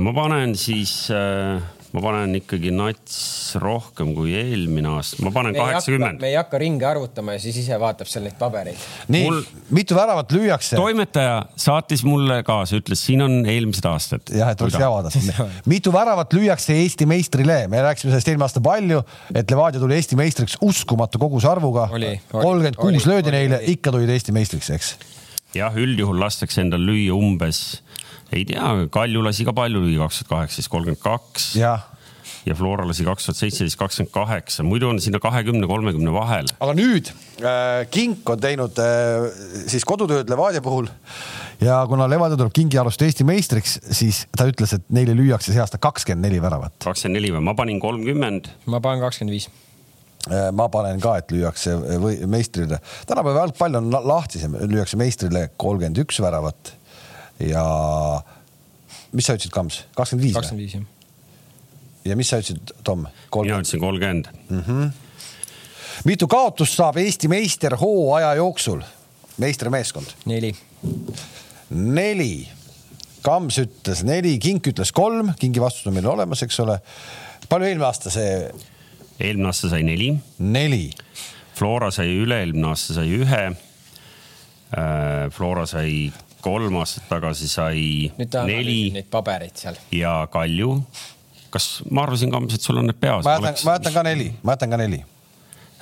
[0.00, 1.60] ma panen siis äh,
[1.92, 3.16] ma panen ikkagi nats
[3.60, 6.22] rohkem kui eelmine aasta, ma panen kaheksakümmend.
[6.22, 8.80] me ei hakka ringi arvutama ja siis ise vaatab seal neid pabereid.
[9.12, 9.42] nii Mul...,
[9.76, 10.78] mitu väravat lüüakse?
[10.80, 14.32] toimetaja saatis mulle kaasa, ütles, siin on eelmised aastad.
[14.32, 15.48] jah, et oleks hea vaadata.
[15.74, 17.62] mitu väravat lüüakse Eesti meistrile?
[17.68, 19.02] me rääkisime sellest eelmine aasta palju,
[19.34, 21.90] et Levadia tuli Eesti meistriks uskumatu kogusarvuga.
[22.32, 24.94] kolmkümmend kuus löödi neile, ikka tulid Eesti meistriks, eks?
[25.52, 27.82] jah, üldjuhul lastakse endal lüüa umbes
[28.32, 31.52] ei tea, Kalju lasi ka palju lüüa, kaks tuhat kaheksateist, kolmkümmend kaks.
[32.46, 36.48] ja Flora lasi kaks tuhat seitseteist, kakskümmend kaheksa, muidu on sinna kahekümne, kolmekümne vahel.
[36.60, 39.28] aga nüüd äh, Kink on teinud äh,
[39.70, 40.90] siis kodutööd Levadia puhul
[41.62, 45.62] ja kuna Levadia tuleb Kingi arust Eesti meistriks, siis ta ütles, et neile lüüakse see
[45.62, 46.78] aasta kakskümmend neli väravat.
[46.84, 48.50] kakskümmend neli või, ma panin kolmkümmend.
[48.66, 49.48] ma panen kakskümmend viis
[50.32, 56.02] äh, ma panen ka, et lüüakse või meistrile, tänapäeva jalgpall on lahtisem, lüüakse meistrile kolmkümmend
[56.06, 56.74] üks väravat
[57.40, 57.64] ja
[59.12, 60.36] mis sa ütlesid, Kams, kakskümmend viis?
[60.36, 60.84] kakskümmend viis, jah.
[62.10, 63.06] ja mis sa ütlesid, Tom?
[63.06, 64.62] mina ütlesin kolmkümmend mm.
[64.66, 64.90] -hmm.
[66.04, 68.82] mitu kaotust saab Eesti meister hooaja jooksul,
[69.38, 70.16] meistrimeeskond?
[70.26, 70.54] neli.
[71.70, 72.48] neli.
[73.22, 76.80] Kams ütles neli, Kink ütles kolm, Kingi vastus on meil olemas, eks ole.
[77.48, 78.50] palju eelmine aasta see?
[79.20, 80.10] eelmine aasta sai neli.
[80.38, 80.90] neli.
[81.54, 83.44] Flora sai üle-eelmine aasta sai ühe.
[84.72, 86.10] Äh, Flora sai
[86.42, 87.86] kolm aastat tagasi sai
[88.18, 88.90] neli.
[88.94, 89.78] Neid pabereid seal.
[89.94, 90.74] ja Kalju.
[91.52, 93.24] kas ma arvasin, Kams, et sul on need peas?
[93.26, 95.00] ma jätan, ma jätan ka neli, ma jätan ka neli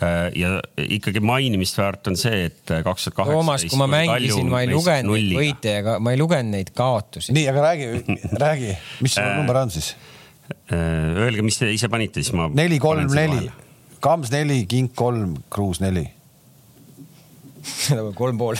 [0.03, 0.53] äh, ja
[0.99, 3.37] ikkagi mainimist väärt on see, et kaks tuhat kaheksateist.
[3.37, 7.35] Toomas, kui ma mängisin, ma ei lugenud neid võite ega ma ei lugenud neid kaotusi.
[7.37, 7.91] nii, aga räägi,
[8.45, 9.95] räägi, mis su number on siis?
[10.51, 10.79] Äh,
[11.27, 12.49] öelge, mis te ise panite, siis ma.
[12.51, 13.47] neli, kolm, neli.
[14.03, 16.07] Kams neli, King kolm, Kruus neli
[18.21, 18.57] kolm pool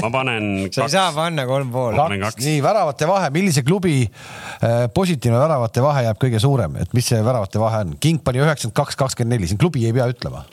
[0.00, 0.48] ma panen.
[0.72, 1.96] sa ei saa panna kolm pool.
[1.96, 7.20] nii, väravate vahe, millise klubi äh, positiivne väravate vahe jääb kõige suurem, et mis see
[7.24, 7.94] väravate vahe on?
[8.02, 10.44] King pani üheksakümmend kaks, kakskümmend neli, siin klubi ei pea ütlema.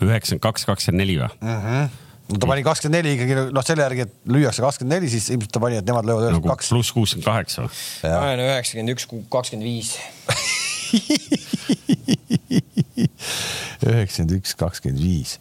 [0.00, 1.30] üheksakümmend kaks, kakskümmend neli või?
[1.44, 1.98] Mhm.
[2.30, 5.52] no ta pani kakskümmend neli ikkagi noh, selle järgi, et lüüakse kakskümmend neli, siis ilmselt
[5.54, 6.72] ta pani, et nemad löövad üheksakümmend kaks.
[6.74, 7.72] pluss kuuskümmend kaheksa või?
[8.06, 9.96] ma olen üheksakümmend üks, kakskümmend viis
[13.86, 15.36] üheksakümmend üks, kakskümmend viis.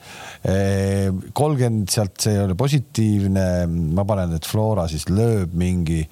[1.36, 3.48] kolmkümmend sealt, see ei ole positiivne.
[3.68, 6.04] ma panen, et Flora siis lööb mingi.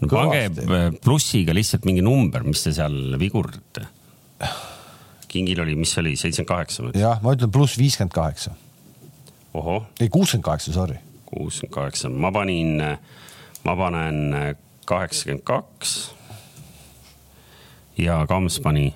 [0.00, 3.86] no pange plussiga lihtsalt mingi number, mis te seal vigurdate.
[5.28, 6.92] kingil oli, mis oli, seitsekümmend kaheksa?
[6.98, 8.54] jah, ma ütlen pluss viiskümmend kaheksa.
[10.00, 11.00] ei, kuuskümmend kaheksa, sorry.
[11.30, 12.78] kuuskümmend kaheksa, ma panin,
[13.64, 14.56] ma panen
[14.88, 15.98] kaheksakümmend kaks.
[17.98, 18.92] ja Kams pani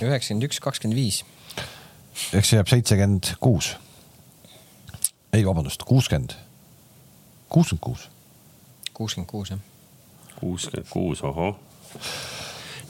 [0.00, 1.22] üheksakümmend üks, kakskümmend viis.
[2.32, 3.74] eks see jääb seitsekümmend kuus.
[5.32, 6.36] ei, vabandust, kuuskümmend,
[7.48, 8.08] kuuskümmend kuus.
[8.92, 9.60] kuuskümmend kuus, jah.
[10.40, 11.56] kuuskümmend kuus, ohoh.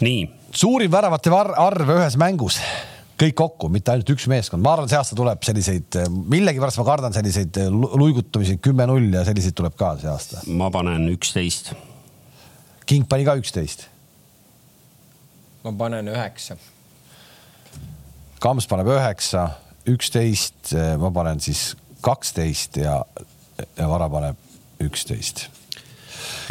[0.00, 0.28] nii.
[0.52, 2.60] suurim väravate arv ühes mängus
[3.16, 7.16] kõik kokku, mitte ainult üks meeskond, ma arvan, see aasta tuleb selliseid, millegipärast ma kardan
[7.16, 10.44] selliseid luigutamisi, kümme-null ja selliseid tuleb ka see aasta.
[10.52, 11.72] ma panen üksteist.
[12.86, 13.88] King pani ka üksteist.
[15.64, 16.58] ma panen üheksa
[18.42, 19.48] Kams paneb üheksa,
[19.88, 21.70] üksteist, ma panen siis
[22.04, 22.98] kaksteist ja,
[23.78, 25.46] ja Vara paneb üksteist.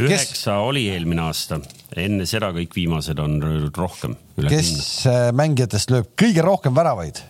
[0.01, 1.59] üheksa oli eelmine aasta,
[1.95, 4.15] enne seda kõik viimased on löödud rohkem.
[4.47, 4.71] kes
[5.03, 5.31] kümne.
[5.31, 7.21] mängijatest lööb kõige rohkem väravaid?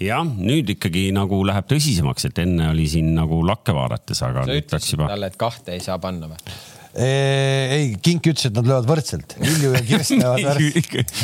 [0.00, 4.46] jah, nüüd ikkagi nagu läheb tõsisemaks, et enne oli siin nagu lakke vaadates, aga.
[4.46, 5.10] sa ütlesid juba...
[5.12, 6.54] talle, et kahte ei saa panna või?
[6.94, 9.34] ei, Kink ütles, et nad löövad võrdselt.
[9.44, 11.14] Lilju ja Kirst löövad võrdselt.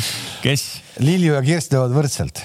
[0.43, 0.65] kes?
[0.99, 2.41] Lilju ja Kirst löövad võrdselt.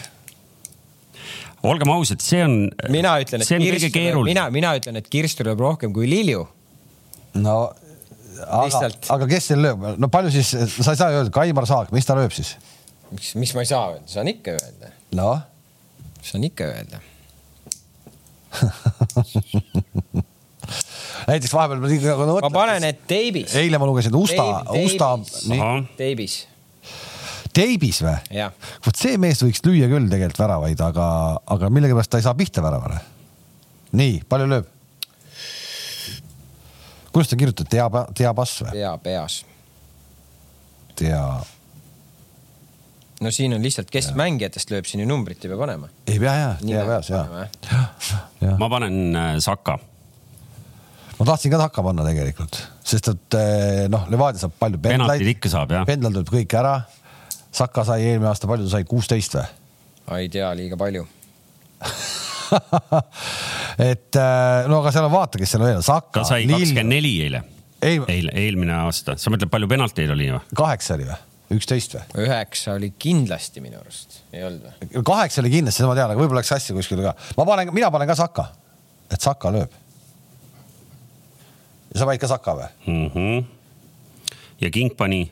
[1.67, 2.55] olgem ausad, see on.
[2.93, 4.31] mina ütlen, et see on kõige Kirst, keerulisem.
[4.35, 6.47] mina, mina ütlen, et Kirst lööb rohkem kui Lilju.
[7.43, 7.57] no
[8.47, 12.07] aga aga kes seal lööb, no palju siis, sa ei saa öelda, Kaimar Saag, mis
[12.07, 12.55] ta lööb siis?
[13.11, 15.43] miks, mis ma ei saa öelda, saan ikka öelda, noh,
[16.23, 17.03] saan ikka öelda.
[21.27, 25.11] näiteks vahepeal ma nii- nagu ma panen, et Teibis, eile ma lugesin, et Usta, Usta,
[25.97, 26.39] Teibis,
[27.57, 28.17] Teibis või?
[28.87, 31.09] vot see mees võiks lüüa küll tegelikult väravaid, aga,
[31.57, 33.01] aga millegipärast ta ei saa pihta väravale.
[33.97, 34.73] nii, palju lööb?
[37.13, 38.73] kuidas ta kirjutab, tea, tea pass või?
[38.77, 39.41] pea peas.
[41.01, 41.23] tea,
[43.21, 45.89] no siin on lihtsalt, kes mängijatest lööb, siin ju numbrit ei pea panema.
[46.07, 47.23] ei pea ja, tea peas ja.
[48.45, 48.57] ja.
[48.61, 49.79] ma panen äh, Saka.
[51.19, 55.37] Ma tahtsin ka takka panna tegelikult, sest et eh, noh, Levadia saab palju penaltid pendlaid,
[55.37, 55.87] ikka saab jah.
[55.89, 56.77] pendlal tuleb kõik ära.
[57.57, 59.47] Saka sai eelmine aasta, palju ta sai, kuusteist või?
[60.21, 61.07] ei tea, liiga palju.
[63.91, 66.93] et eh, no aga seal on, vaata, kes seal veel on, Saka ta, sai kakskümmend
[66.93, 67.41] neli eile,
[67.81, 69.17] ei, eile, eelmine aasta.
[69.21, 70.43] sa mõtled, palju penalteid oli või?
[70.59, 71.19] kaheksa oli või?
[71.57, 72.27] üksteist või?
[72.27, 75.03] üheksa oli kindlasti minu arust, ei olnud või?
[75.15, 77.17] kaheksa oli kindlasti, seda ma tean, aga võib-olla läks sassi kuskile ka.
[77.41, 78.51] ma panen, mina panen ka Saka,
[79.09, 79.83] et Saka lööb.
[81.97, 82.69] Ja sa panid ka Saka või?
[82.87, 83.09] mm.
[83.15, 83.45] -hmm.
[84.61, 85.25] ja King pani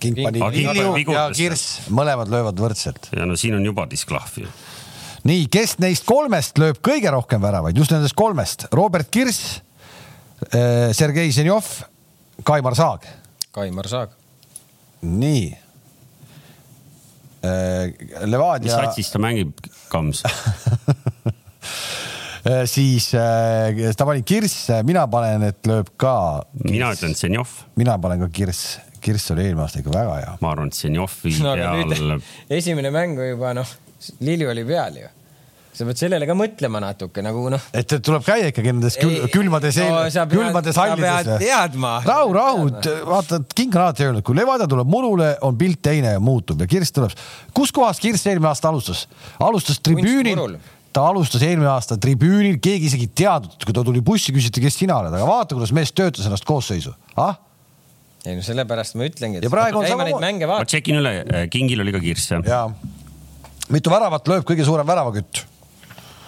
[0.00, 0.64] King pani pani
[1.04, 1.28] ja.
[1.36, 3.10] Kirss, mõlemad löövad võrdselt.
[3.12, 4.48] ja no siin on juba disklahv ju.
[5.28, 9.60] nii, kes neist kolmest lööb kõige rohkem väravaid, just nendest kolmest, Robert Kirss,
[10.96, 11.68] Sergei Zenjov,
[12.48, 13.04] Kaimar Saag.
[13.52, 14.16] Kaimar Saag.
[15.02, 15.50] nii.
[17.42, 19.52] mis Levadia, satsis ta mängib,
[19.92, 20.24] Kams?
[22.70, 26.14] siis äh, ta pani Kirss, mina panen, et lööb ka.
[26.64, 30.34] mina ütlen Zenjov, mina panen ka Kirss, Kirss oli eelmine aasta ikka väga hea.
[30.40, 32.20] ma arvan, et Zenjovi no peal
[32.60, 33.78] esimene mäng juba noh,
[34.24, 35.12] Lilju oli peal ju.
[35.76, 37.68] sa pead sellele ka mõtlema natuke nagu noh.
[37.76, 41.94] et tuleb käia ikkagi nendes kül külmades no külmades hallides teadma.
[42.08, 42.66] rahu, rahu,
[43.12, 46.72] vaata, King on alati öelnud, kui Levadia tuleb murule, on pilt teine ja muutub ja
[46.72, 47.12] Kirss tuleb.
[47.52, 49.04] kus kohas Kirss eelmine aasta alustas?
[49.38, 50.40] alustas tribüünil
[50.92, 54.80] ta alustas eelmine aasta tribüünil, keegi isegi ei teadnud, kui ta tuli bussi, küsiti, kes
[54.82, 57.36] sina oled, aga vaata, kuidas mees töötas ennast koosseisu, ah.
[58.26, 61.14] ei no sellepärast ma ütlengi, et Ja praegu on sama- neid mänge ma tšekin üle,
[61.52, 62.42] Kingil oli ka kirss jah.
[62.46, 62.64] ja
[63.70, 65.46] mitu väravat lööb kõige suurem väravakütt?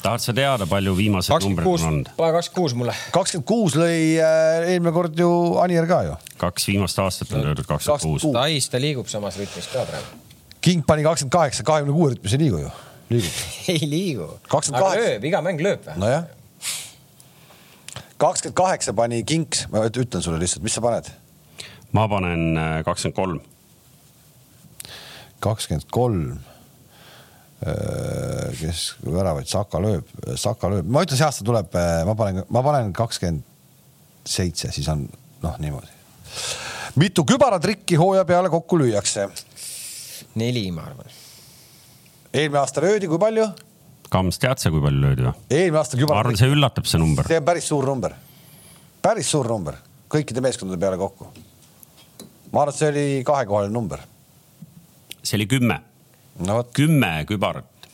[0.03, 2.95] tahad sa teada, palju viimased numbrid on olnud?, kakskümmend kuus mulle.
[3.15, 5.29] kakskümmend kuus lõi äh, eelmine kord ju
[5.63, 6.17] Anier ka ju.
[6.43, 8.27] kaks viimast aastat on löödud kakskümmend kuus.
[8.35, 10.23] Tais ta liigub samas rütmis ka praegu.
[10.63, 12.73] King pani kakskümmend kaheksa, kahekümne kuue rütmis ei liigu ju,
[13.13, 13.41] liigub.
[13.73, 14.29] ei liigu.
[14.53, 14.79] 28.
[14.79, 15.97] aga lööb, iga mäng lööb või?
[16.03, 16.29] nojah.
[18.23, 21.11] kakskümmend kaheksa pani Kinks, ma ütlen sulle lihtsalt, mis sa paned?
[21.93, 23.43] ma panen äh, kakskümmend kolm.
[25.45, 26.41] kakskümmend kolm.
[28.59, 31.77] kes väravaid, Saka lööb, Saka lööb, ma ütlen, see aasta tuleb,
[32.09, 33.45] ma panen, ma panen kakskümmend
[34.27, 35.05] seitse, siis on
[35.43, 35.91] noh, niimoodi.
[36.99, 39.29] mitu kübaratrikki hooaja peale kokku lüüakse?
[40.35, 41.19] neli, ma arvan.
[42.33, 43.47] Eelmine aasta löödi, kui palju?
[44.12, 45.33] Kams, tead sa, kui palju löödi või?
[45.53, 47.28] eelmine aasta ma arvan, see üllatab, see number.
[47.28, 48.14] see on päris suur number.
[49.05, 49.76] päris suur number,
[50.12, 51.28] kõikide meeskondade peale kokku.
[52.53, 54.05] ma arvan, et see oli kahekohaline number.
[55.20, 55.80] see oli kümme,
[56.49, 57.91] no kümme kübarat.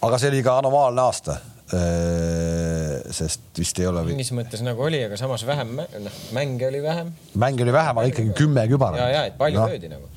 [0.00, 1.40] aga see oli ka anomaalne aasta.
[3.14, 7.12] sest vist ei ole, mingis mõttes nagu oli, aga samas vähem, noh, mänge oli vähem.
[7.38, 9.00] mänge oli vähem, aga ikkagi kümme kübarat.
[9.00, 10.10] ja, ja, et palju löödi nagu.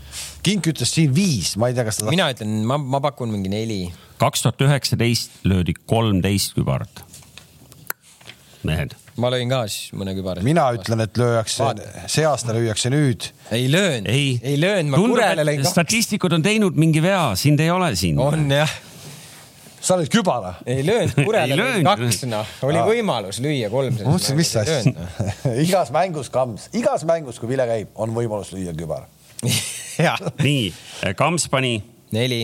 [0.44, 2.10] Kink ütles siin viis, ma ei tea, kas ta.
[2.12, 3.80] mina ütlen, ma, ma pakun mingi neli.
[4.20, 7.04] kaks tuhat üheksateist löödi kolmteist kübarat.
[8.68, 10.44] mehed, ma lõin ka siis mõne kübara.
[10.44, 13.30] mina ütlen, et Vaata., see aasta lüüakse nüüd.
[13.56, 15.78] ei löönud, ei, ei löönud, ma kurele lõin kaks.
[15.78, 18.20] statistikud on teinud mingi vea, sind ei ole siin.
[18.20, 18.76] on jah,
[19.80, 20.58] sa lõid kübara.
[20.68, 21.88] ei löönud, kurele löönud.
[21.88, 22.88] kaks, noh, oli Aa.
[22.92, 23.96] võimalus lüüa kolm.
[24.04, 24.84] ma mõtlesin, mis asja.
[25.70, 29.08] igas mängus kams, igas mängus, kui vile käib, on võimalus lüüa kübar.
[30.48, 30.74] nii,
[31.20, 31.76] Kams pani
[32.16, 32.44] neli.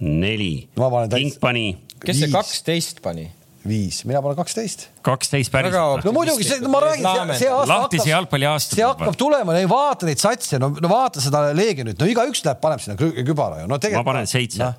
[0.00, 1.66] neli Ma panen, täitsa- King pani
[2.00, 2.34] kes see Viis.
[2.34, 3.26] kaksteist pani?
[3.60, 4.86] viis, mina panen kaksteist.
[5.04, 8.76] kaksteist päris no muidugi, ma räägin, see, see aasta lahtise hakkab, jalgpalli aasta.
[8.78, 12.60] see hakkab tulema, ei vaata neid satse, no, no vaata seda Leegionit, no igaüks läheb,
[12.62, 14.06] paneb sinna kü- kübara ju, no tegelikult.
[14.08, 14.70] ma panen seitse..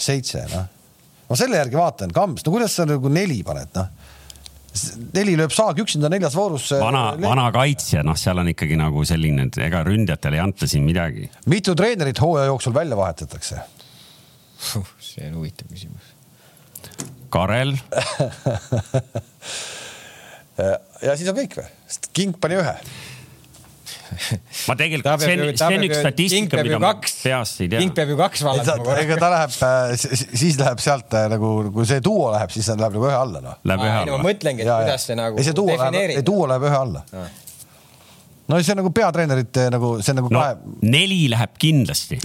[0.00, 0.64] seitse, noh.
[1.28, 3.92] ma selle järgi vaatan, Kams, no kuidas sa nagu neli paned, noh.
[5.14, 6.68] Neli lööb saag üksinda neljas voorus.
[6.80, 10.84] vana, vana kaitsja, noh, seal on ikkagi nagu selline, et ega ründajatele ei anta siin
[10.86, 11.24] midagi.
[11.50, 13.56] mitu treenerit hooaja jooksul välja vahetatakse?
[15.00, 16.06] see on huvitav küsimus.
[17.30, 17.76] Karel,
[21.06, 21.68] ja siis on kõik või?
[21.86, 22.74] sest King pani ühe
[24.68, 27.82] ma tegelikult, see on, see on üks statistika, mida ma peast ei tea.
[27.82, 29.92] King peab ju kaks vallandama ega ta läheb, äh,
[30.40, 33.60] siis läheb sealt äh, nagu, kui see duo läheb, siis läheb nagu ühe alla noh.
[33.68, 34.18] Läheb ühe alla.
[34.18, 35.38] ma mõtlengi, et ja, kuidas see nagu.
[35.38, 37.04] ei, see duo läheb, ei duo läheb ühe alla.
[38.50, 40.76] no see on nagu peatreenerite nagu, see on nagu no, kahe.
[40.90, 42.18] neli läheb kindlasti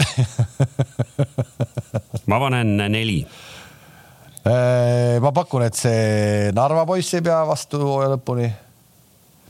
[2.30, 8.50] ma panen neli äh, ma pakun, et see Narva poiss ei pea vastu hooaja lõpuni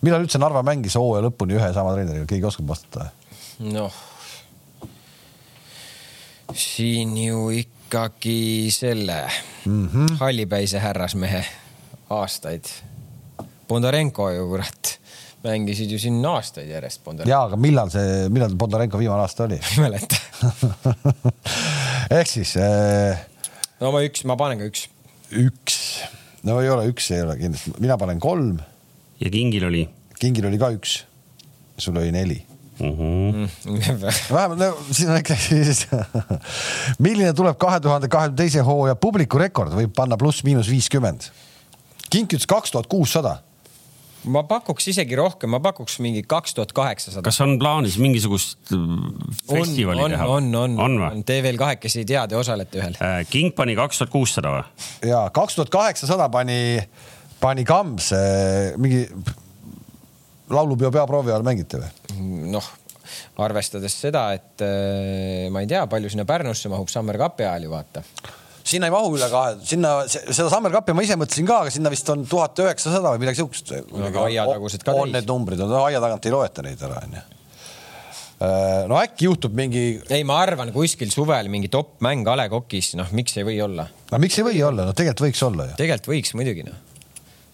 [0.04, 3.10] millal üldse Narva mängis hooaja lõpuni ühe sama treeneriga, keegi oskab vastata?
[3.64, 3.94] noh,
[6.54, 9.22] siin ju ikkagi selle
[9.64, 10.18] mm -hmm.
[10.20, 11.44] hallipäise härrasmehe
[12.10, 12.64] aastaid.
[13.68, 14.98] Bondarenko ju kurat,
[15.44, 17.00] mängisid ju siin aastaid järjest.
[17.24, 19.54] ja, aga millal see, millal Bondarenko viimane aasta oli?
[19.72, 20.16] ei mäleta
[22.18, 23.18] ehk siis äh....
[23.80, 24.88] no ma üks, ma panen ka üks.
[25.32, 26.04] üks,
[26.42, 28.58] no ei ole üks, ei ole kindlasti, mina panen kolm
[29.20, 29.86] ja Kingil oli?
[30.20, 30.98] Kingil oli ka üks,
[31.78, 32.38] sul oli neli
[32.80, 32.92] mm.
[32.92, 34.06] -hmm.
[34.34, 35.86] vähemalt no, siin on ikka siis
[37.06, 41.30] milline tuleb kahe tuhande kahekümne teise hooaja publiku rekord, võib panna pluss-miinus viiskümmend.
[42.10, 43.38] Kink ütles kaks tuhat kuussada
[44.26, 47.24] ma pakuks isegi rohkem, ma pakuks mingi kaks tuhat kaheksasada.
[47.26, 48.80] kas on plaanis mingisugust äh,
[49.50, 50.26] festivali on, teha?
[50.26, 51.24] on, on, on, on.
[51.26, 53.20] Te veel kahekesi ei tea, te osalete ühel äh,.
[53.30, 54.88] King pani kaks tuhat kuussada või?
[55.12, 56.58] ja kaks tuhat kaheksasada pani
[57.40, 58.12] pani Kams
[58.80, 59.04] mingi
[60.52, 61.92] laulupeo peaproovi ajal mängite või?
[62.52, 62.66] noh,
[63.42, 67.72] arvestades seda, et äh, ma ei tea, palju sinna Pärnusse mahub Summer Cupi ajal ju
[67.74, 68.02] vaata
[68.66, 71.92] sinna ei mahu üle kahe, sinna seda Summer Cupi ma ise mõtlesin ka, aga sinna
[71.92, 73.72] vist on tuhat üheksasada või midagi siukest.
[74.10, 77.24] aga aiatagused ka on need numbrid, no aia tagant ei loeta neid ära, onju.
[78.36, 79.84] Äh, no äkki juhtub mingi.
[80.12, 83.62] ei, ma arvan, kuskil suvel mingi top mäng A Le Coq'is, noh, miks ei või
[83.64, 83.86] olla?
[84.10, 85.78] no miks ei või olla, no tegelikult võiks olla ju.
[85.80, 86.85] tegelikult võiks muidugi noh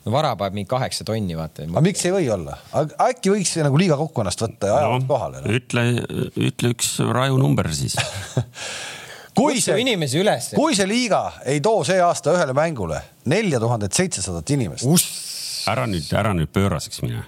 [0.05, 1.67] no vara paneb mingi kaheksa tonni, vaata.
[1.69, 2.57] aga miks ei või olla?
[3.09, 5.55] äkki võiks nagu liiga kokku ennast võtta ja ajavad no, kohale no??
[5.59, 5.85] ütle,
[6.49, 7.97] ütle üks raju number siis
[9.39, 10.53] kui see, inimesi üles.
[10.59, 13.01] kui see liiga ei too see aasta ühele mängule
[13.31, 14.89] nelja tuhandet seitsesadat inimest.
[15.71, 17.25] ära nüüd, ära nüüd pööraseks mine.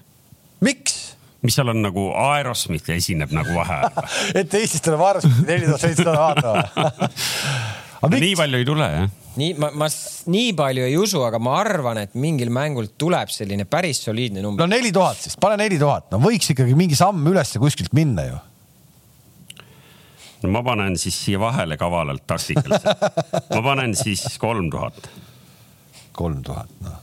[0.64, 1.01] miks?
[1.45, 4.11] mis seal on nagu Aerosmith esineb nagu vaheajal
[4.41, 7.01] et Eestis tuleb Aerosmithi neli tuhat seitsesada vaatama
[8.13, 9.89] nii palju ei tule jah nii ma, ma
[10.31, 14.63] nii palju ei usu, aga ma arvan, et mingil mängul tuleb selline päris soliidne number.
[14.63, 18.29] no neli tuhat siis, pane neli tuhat, no võiks ikkagi mingi samm üles kuskilt minna
[18.29, 18.41] ju.
[20.45, 23.09] no ma panen siis siia vahele kavalalt taktikaliselt
[23.55, 25.09] ma panen siis kolm tuhat.
[26.15, 27.01] kolm tuhat, noh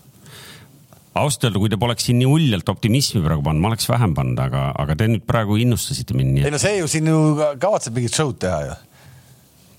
[1.12, 4.39] ausalt öelda, kui te poleks siin nii uljalt optimismi praegu pannud, ma oleks vähem pannud,
[4.39, 6.45] aga, aga te nüüd praegu innustasite mind.
[6.45, 7.18] ei no see ju siin ju
[7.60, 8.78] kavatseb mingit show'd teha ju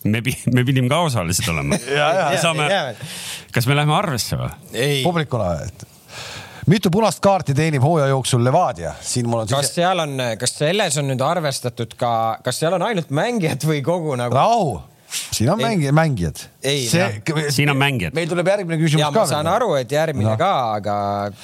[0.05, 0.22] me,
[0.53, 1.78] me pidime ka osalised olema.
[2.44, 2.68] saame,
[3.55, 4.53] kas me läheme arvesse või?
[5.05, 5.88] publikuna, et
[6.70, 8.94] mitu punast kaarti teenib hooaja jooksul Levadia?
[9.00, 9.59] siin mul on siis....
[9.59, 13.82] kas seal on, kas selles on nüüd arvestatud ka, kas seal on ainult mängijad või
[13.86, 14.36] kogu nagu?
[14.36, 14.76] rahu,
[15.12, 16.44] siin on mängi-, mängijad.
[16.62, 17.48] See...
[17.50, 18.14] siin on mängijad.
[18.16, 19.24] meil tuleb järgmine küsimus ja, ka.
[19.24, 20.36] ma saan aru, et järgmine no.
[20.40, 20.94] ka, aga.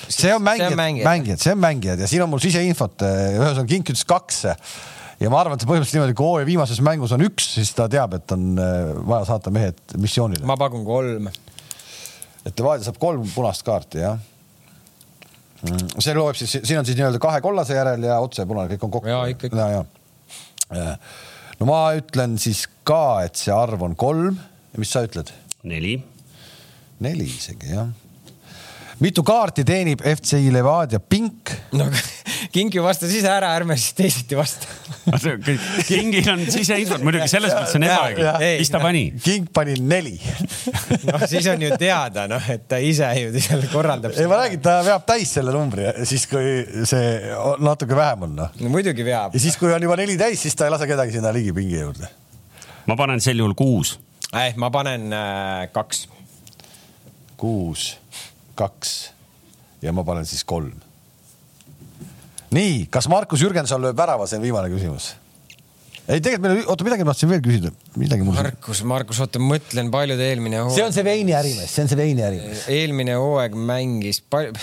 [0.06, 4.06] see on mängijad, mängijad, see on mängijad ja siin on mul siseinfot, ühesõnaga Kink ütles
[4.08, 4.44] kaks
[5.18, 7.88] ja ma arvan, et see põhimõtteliselt niimoodi, kui hooaja viimases mängus on üks, siis ta
[7.90, 10.46] teab, et on äh, vaja saata mehed missioonile.
[10.48, 11.30] ma pakun kolm.
[12.44, 14.18] et Levadia saab kolm punast kaarti, jah?
[15.66, 18.86] Mm, see loeb siis, siin on siis nii-öelda kahe kollase järel ja otse punane, kõik
[18.86, 19.10] on kokku.
[19.10, 19.70] ja ikka, ikka.
[19.74, 19.84] ja,
[20.78, 20.92] ja.
[21.58, 24.38] no ma ütlen siis ka, et see arv on kolm.
[24.78, 25.34] mis sa ütled?
[25.66, 25.96] neli.
[27.02, 27.90] neli isegi, jah
[29.00, 31.52] mitu kaarti teenib FCI Levadia Pink?
[31.72, 31.86] no
[32.52, 34.66] King ju vastas ise ära, ärme siis teisiti vasta
[35.88, 38.32] Kingil on siseinfot muidugi selles mõttes on ebaõige.
[38.60, 39.04] mis ta pani?
[39.24, 40.16] King pani neli
[41.08, 44.16] noh, siis on ju teada, noh, et ta ise ju seal korraldab.
[44.16, 47.14] ei, ma räägin, ta veab täis selle numbri, siis kui see
[47.64, 48.58] natuke vähem on, noh.
[48.60, 49.36] no muidugi veab.
[49.36, 51.78] ja siis, kui on juba neli täis, siis ta ei lase kedagi sinna ligi pingi
[51.78, 52.10] juurde.
[52.88, 53.96] ma panen sel juhul kuus
[54.32, 54.52] eh,.
[54.56, 56.06] ma panen äh, kaks.
[57.38, 57.94] kuus
[58.58, 58.98] kaks
[59.84, 60.74] ja ma panen siis kolm.
[62.54, 65.12] nii, kas Markus Jürgenson lööb värava, see on viimane küsimus.
[66.08, 68.38] ei, tegelikult meil, oota, midagi ma tahtsin veel küsida, midagi mul.
[68.38, 70.78] Markus, Markus, oota, mõtlen, palju ta eelmine hooaeg.
[70.78, 72.66] see on see veini ärimees, see on see veini ärimees.
[72.72, 74.56] eelmine hooaeg mängis palju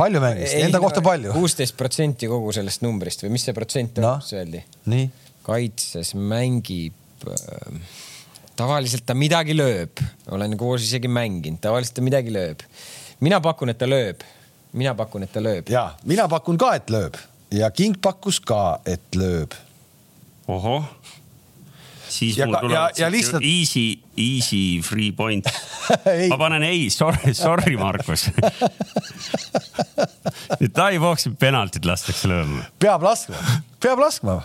[0.00, 1.34] palju mängis, enda kohta palju?
[1.36, 4.64] kuusteist protsenti kogu sellest numbrist või mis see protsent on no,, mis öeldi?
[5.44, 7.98] kaitses mängib äh,
[8.60, 10.00] tavaliselt ta midagi lööb,
[10.34, 12.64] olen koos isegi mänginud, tavaliselt ta midagi lööb
[13.20, 14.20] mina pakun, et ta lööb.
[14.72, 15.68] mina pakun, et ta lööb.
[15.70, 17.14] ja mina pakun ka, et lööb
[17.50, 19.52] ja King pakkus ka, et lööb.
[20.48, 20.84] ohoh.
[22.10, 25.46] siis Ja mul ka- tulevad ja- ja lihtsalt- easy, easy free point
[26.06, 26.28] Ei.
[26.28, 28.26] ma panen ei, sorry, sorry, Markus
[30.60, 32.64] nüüd Tai Boksi penaltit lastakse lööma.
[32.82, 33.36] peab laskma,
[33.80, 34.40] peab laskma.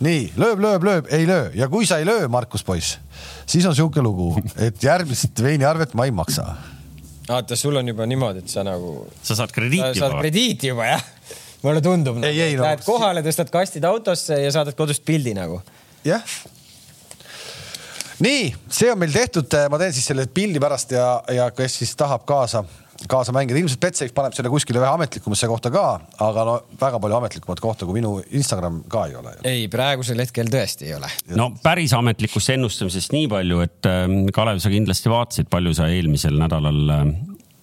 [0.00, 2.98] nii lööb, lööb, lööb, ei löö ja kui sa ei löö, Markus poiss,
[3.46, 6.44] siis on sihuke lugu, et järgmist veiniarvet ma ei maksa.
[7.28, 10.22] Vaata, sul on juba niimoodi, et sa nagu, sa saad sa krediiti saad juba.
[10.22, 11.04] krediiti juba jah.
[11.62, 12.22] mulle tundub.
[12.24, 15.60] Ei, ei, no- Lähed kohale, tõstad kastid autosse ja saadad kodust pildi nagu.
[16.06, 16.24] jah.
[18.24, 21.94] nii, see on meil tehtud, ma teen siis selle pildi pärast ja, ja kes siis
[21.98, 22.64] tahab kaasa,
[23.06, 25.84] kaasa mängida, ilmselt Betsafe paneb selle kuskile vähe ametlikumasse kohta ka,
[26.24, 29.36] aga no väga palju ametlikumat kohta kui minu Instagram ka ei ole.
[29.46, 31.10] ei, praegusel hetkel tõesti ei ole.
[31.38, 36.38] no päris ametlikust ennustamisest nii palju, et ähm, Kalev, sa kindlasti vaatasid, palju sa eelmisel
[36.40, 37.14] nädalal ähm,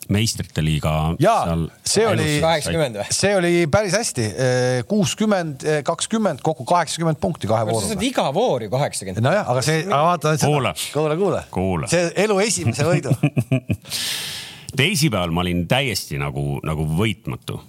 [0.10, 0.94] meistrite liiga.
[1.20, 1.36] ja
[1.84, 2.40] see oli,
[3.10, 4.30] see oli päris hästi,
[4.88, 7.92] kuuskümmend, kakskümmend, kokku kaheksakümmend punkti kahe sa vooruga.
[7.92, 9.26] saad iga voor ju kaheksakümmend.
[9.26, 10.36] nojah, aga see, aga vaata.
[10.46, 11.92] Kuule, kuule, Kuule.
[11.92, 13.16] see elu esimese võidu
[14.80, 17.59] teisipäeval ma olin täiesti nagu, nagu võitmatu.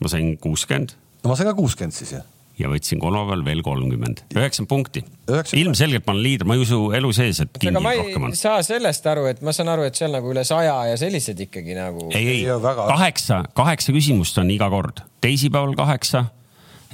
[0.00, 2.20] ma sain kuuskümmend no ma sain ka kuuskümmend siis ju.
[2.60, 5.04] ja võtsin kolmapäeval veel kolmkümmend, üheksakümmend punkti.
[5.28, 5.56] 90.
[5.62, 9.06] ilmselgelt ma olen liider, ma ei usu elu sees, et ma rohkem on saa sellest
[9.08, 12.10] aru, et ma saan aru, et seal nagu üle saja ja sellised ikkagi nagu.
[12.16, 16.26] ei, ei kaheksa, kaheksa küsimust on iga kord, teisipäeval kaheksa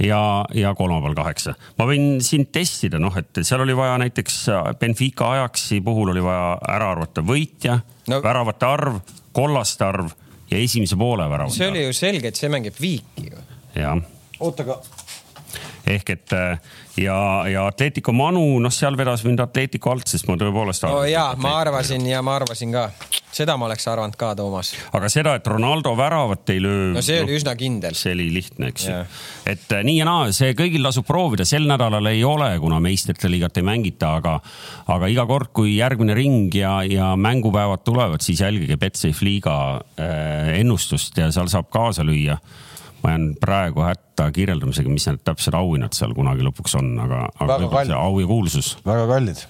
[0.03, 1.55] ja, ja kolmapäeval kaheksa.
[1.78, 4.38] ma võin sind testida, noh, et seal oli vaja näiteks
[4.80, 7.78] Benfica Ajaxi puhul oli vaja ära arvata võitja
[8.11, 8.20] no.
[8.22, 9.01] Väravate arv,
[9.36, 10.12] kollaste arv
[10.51, 11.90] ja esimese poole väravate see oli arv.
[11.90, 13.42] ju selge, et see mängib viiki ju.
[14.40, 14.80] oota, aga
[15.87, 16.59] ehk et äh,
[16.99, 17.18] ja,
[17.51, 20.87] ja Atletico Manu, noh, seal vedas mind Atletico alt, sest ma tõepoolest.
[20.89, 22.89] no jaa, ma arvasin ja ma arvasin ka.
[23.37, 24.72] seda ma oleks arvanud ka, Toomas.
[24.97, 26.93] aga seda, et Ronaldo väravat ei löö.
[26.97, 27.95] no see oli üsna kindel.
[27.99, 28.99] see oli lihtne, eks ju
[29.47, 33.30] et äh, nii ja naa, see kõigil tasub proovida, sel nädalal ei ole, kuna meistrite
[33.30, 34.37] liigat ei mängita, aga,
[34.93, 39.57] aga iga kord, kui järgmine ring ja, ja mängupäevad tulevad, siis jälgige Betsafe liiga
[40.01, 42.41] äh, ennustust ja seal saab kaasa lüüa
[43.07, 47.46] ma jään praegu hätta kirjeldamisega, mis need täpsed auhinnad seal kunagi lõpuks on, aga, aga
[47.52, 49.46] Väga võib-olla see au ja kuulsus väga kallid.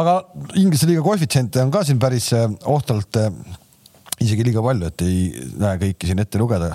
[0.00, 0.18] aga
[0.58, 3.30] Inglise liiga koefitsiente on ka siin päris eh, ohtralt eh,
[4.24, 5.18] isegi liiga palju, et ei
[5.62, 6.72] näe kõiki siin ette lugeda.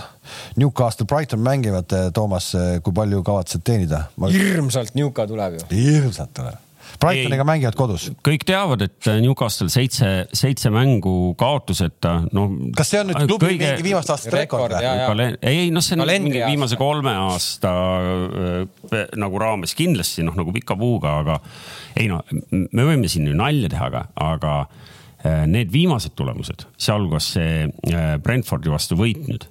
[0.55, 2.53] Newcastle, Brighton mängivad, eh, Toomas,
[2.83, 4.05] kui palju kavatsed teenida?
[4.23, 5.67] hirmsalt Newca tuleb ju.
[5.75, 6.62] hirmsalt tuleb.
[7.03, 8.07] Brightoniga mängivad kodus.
[8.25, 12.55] kõik teavad, et Newcastle seitse, seitse mängu kaotuseta, noh.
[12.77, 13.69] kas see on nüüd klubi kõige...
[13.73, 16.51] mingi viimaste aastate rekord või ei, ei noh, see on Kalendri mingi aasta.
[16.53, 21.39] viimase kolme aasta äh, nagu raames kindlasti noh, nagu pika puuga, aga
[21.99, 27.33] ei no me võime siin ju nalja teha, aga, aga äh, need viimased tulemused, sealhulgas
[27.37, 29.49] see äh, Brentfordi vastu võit nüüd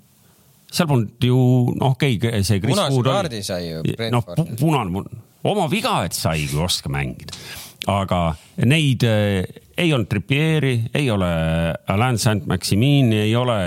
[0.72, 1.36] seal polnud ju
[1.76, 5.04] noh, okei okay,, see Chris Punase kaardi sai ju noh Brentford., punane,
[5.48, 7.36] oma viga, et sai, kui oska mängida.
[7.90, 9.42] aga neid äh,
[9.76, 11.32] ei olnud Trippieri, ei ole
[11.90, 13.58] Alain Saint-Maximini, ei ole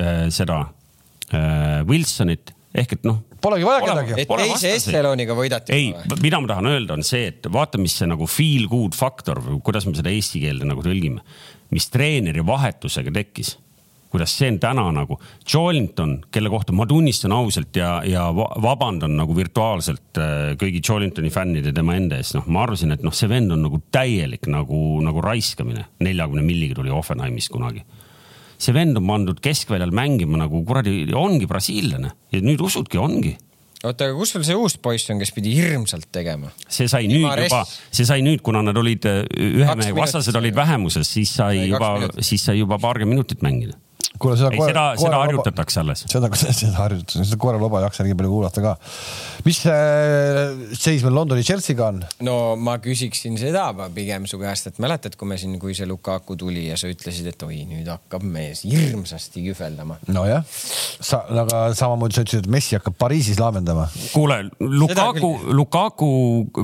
[0.00, 0.62] äh, seda
[1.32, 3.20] äh, Wilsonit ehk et noh.
[3.42, 4.14] Polegi vaja kedagi.
[4.22, 5.90] et teise Esteloniga võidati ei
[6.22, 9.58] mida ma tahan öelda, on see, et vaata, mis see nagu feel good faktor või
[9.66, 11.24] kuidas me seda eesti keelde nagu tõlgime,
[11.74, 13.56] mis treeneri vahetusega tekkis
[14.12, 15.16] kuidas see on täna nagu,
[15.48, 21.32] Jolinton, kelle kohta ma tunnistan ausalt ja, ja va- vabandan nagu virtuaalselt äh, kõigi Jolintoni
[21.32, 24.82] fännide tema enda ees, noh, ma arvasin, et noh, see vend on nagu täielik nagu,
[25.04, 25.86] nagu raiskamine.
[26.04, 27.84] neljakümne milliga tuli Offenheimist kunagi.
[28.62, 33.32] see vend on pandud keskväljal mängima nagu kuradi, ongi brasiillane ja nüüd usudki, ongi
[33.82, 36.52] oota, aga kus sul see uus poiss on, kes pidi hirmsalt tegema?
[36.68, 37.50] see sai nüüd Imares.
[37.50, 39.22] juba, see sai nüüd, kuna nad olid äh,
[39.62, 43.78] ühe mehe vastased olid vähemuses, siis sai juba siis sai juba paarkümmend minutit mängida.
[44.20, 46.04] Kuule seda ei, seda, seda harjutatakse alles.
[46.10, 48.74] seda, seda harjutatakse, seda koeraloba ei jaksa nii palju kuulata ka.
[49.46, 50.42] mis äh,
[50.76, 52.02] seis meil Londoni Chelsea'ga on?
[52.26, 56.36] no ma küsiksin seda pigem su käest, et mäletad, kui me siin, kui see Lukaku
[56.40, 59.98] tuli ja sa ütlesid, et oi, nüüd hakkab mees hirmsasti kühveldama.
[60.12, 63.88] nojah, sa, aga samamoodi sa ütlesid, et Messi hakkab Pariisis laamendama.
[64.12, 66.12] kuule, Lukaku, Lukaku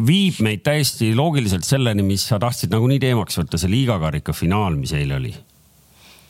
[0.06, 4.94] viib meid täiesti loogiliselt selleni, mis sa tahtsid nagunii teemaks võtta, see liigakarika finaal, mis
[4.96, 5.34] eile oli.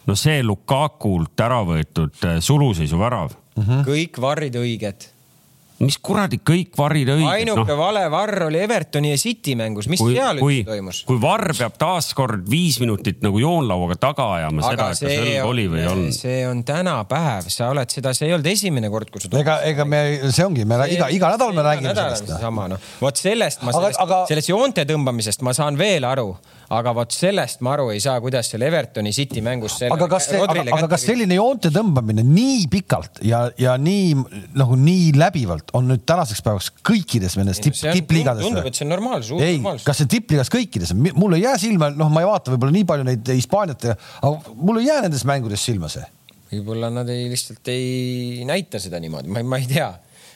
[0.08, 3.36] No see Lukakult ära võetud äh, suluseisu värav,
[3.86, 5.08] kõik varrid õiged.
[5.78, 7.76] mis kuradi kõik varrid õiged, ainuke no.
[7.78, 11.52] vale varr oli Evertoni ja City mängus, mis kui, seal kui üldse toimus?, kui Varr
[11.54, 15.90] peab taaskord viis minutit nagu joonlauaga taga ajama seda, et kas õlg oli või ei
[15.92, 16.16] olnud.
[16.16, 19.86] see on tänapäev, sa oled seda, see ei olnud esimene kord, kui sa ega, ega
[19.86, 20.02] me,
[20.32, 22.34] see ongi, me iga, iga nädal me räägime sellest.
[22.40, 26.32] sama noh, vot sellest ma, Aga- sellest, aga- sellest joonte tõmbamisest ma saan veel aru,
[26.74, 30.64] aga vot sellest ma aru ei saa, kuidas seal Evertoni City mängus aga kas, aga,
[30.76, 34.12] aga kas selline joonte tõmbamine nii pikalt ja, ja nii
[34.58, 38.44] nagu nii läbivalt on nüüd tänaseks päevaks kõikides nendes tipp, tippliigades?
[38.44, 39.40] tundub, et see on normaalsus.
[39.44, 42.88] ei, kas see tippliigas kõikides, mul ei jää silma, noh, ma ei vaata võib-olla nii
[42.88, 43.88] palju neid Hispaaniat,
[44.20, 46.04] aga mul ei jää nendes mängudes silma see.
[46.52, 49.88] võib-olla nad ei lihtsalt ei näita seda niimoodi, ma ei, ma ei tea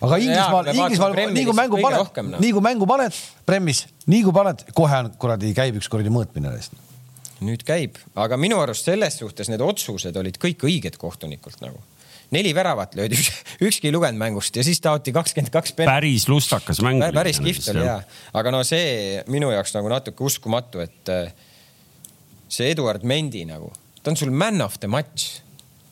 [0.02, 4.64] aga Inglismaal, Inglismaal nii kui mängu paned, nii kui mängu paned Premis, nii kui paned,
[4.76, 6.74] kohe on kuradi, käib üks kuradi mõõtmine neist.
[7.42, 11.80] nüüd käib, aga minu arust selles suhtes need otsused olid kõik õiged kohtunikult nagu
[12.32, 13.18] neli väravat löödi,
[13.66, 15.74] ükski ei lugenud mängust ja siis taoti kakskümmend kaks.
[15.76, 17.02] päris lustakas mäng.
[17.14, 18.00] päris kihvt oli ja,
[18.32, 21.34] aga no see minu jaoks nagu natuke uskumatu, et äh,
[22.48, 23.70] see Eduard Mendi nagu,
[24.02, 25.42] ta on sul man of the match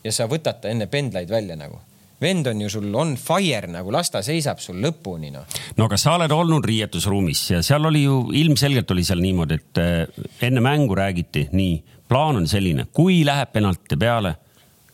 [0.04, 1.82] ja sa võtad ta enne pendlaid välja nagu
[2.20, 5.46] vend on ju sul on fire nagu, las ta seisab sul lõpuni noh.
[5.76, 9.82] no aga sa oled olnud riietusruumis ja seal oli ju ilmselgelt oli seal niimoodi, et
[9.82, 14.36] eh, enne mängu räägiti nii, plaan on selline, kui läheb penalti peale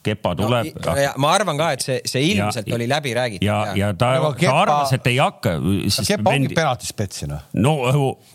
[0.06, 0.92] Kepa tuleb no,.
[1.18, 3.46] ma arvan ka, et see, see ilmselt ja, oli läbi räägitud.
[3.46, 5.56] ja, ja, ta, no, Kepa, ta arvas, et ei hakka.
[5.98, 7.46] Kepa ongi penaltispetsi noh.
[7.58, 7.76] no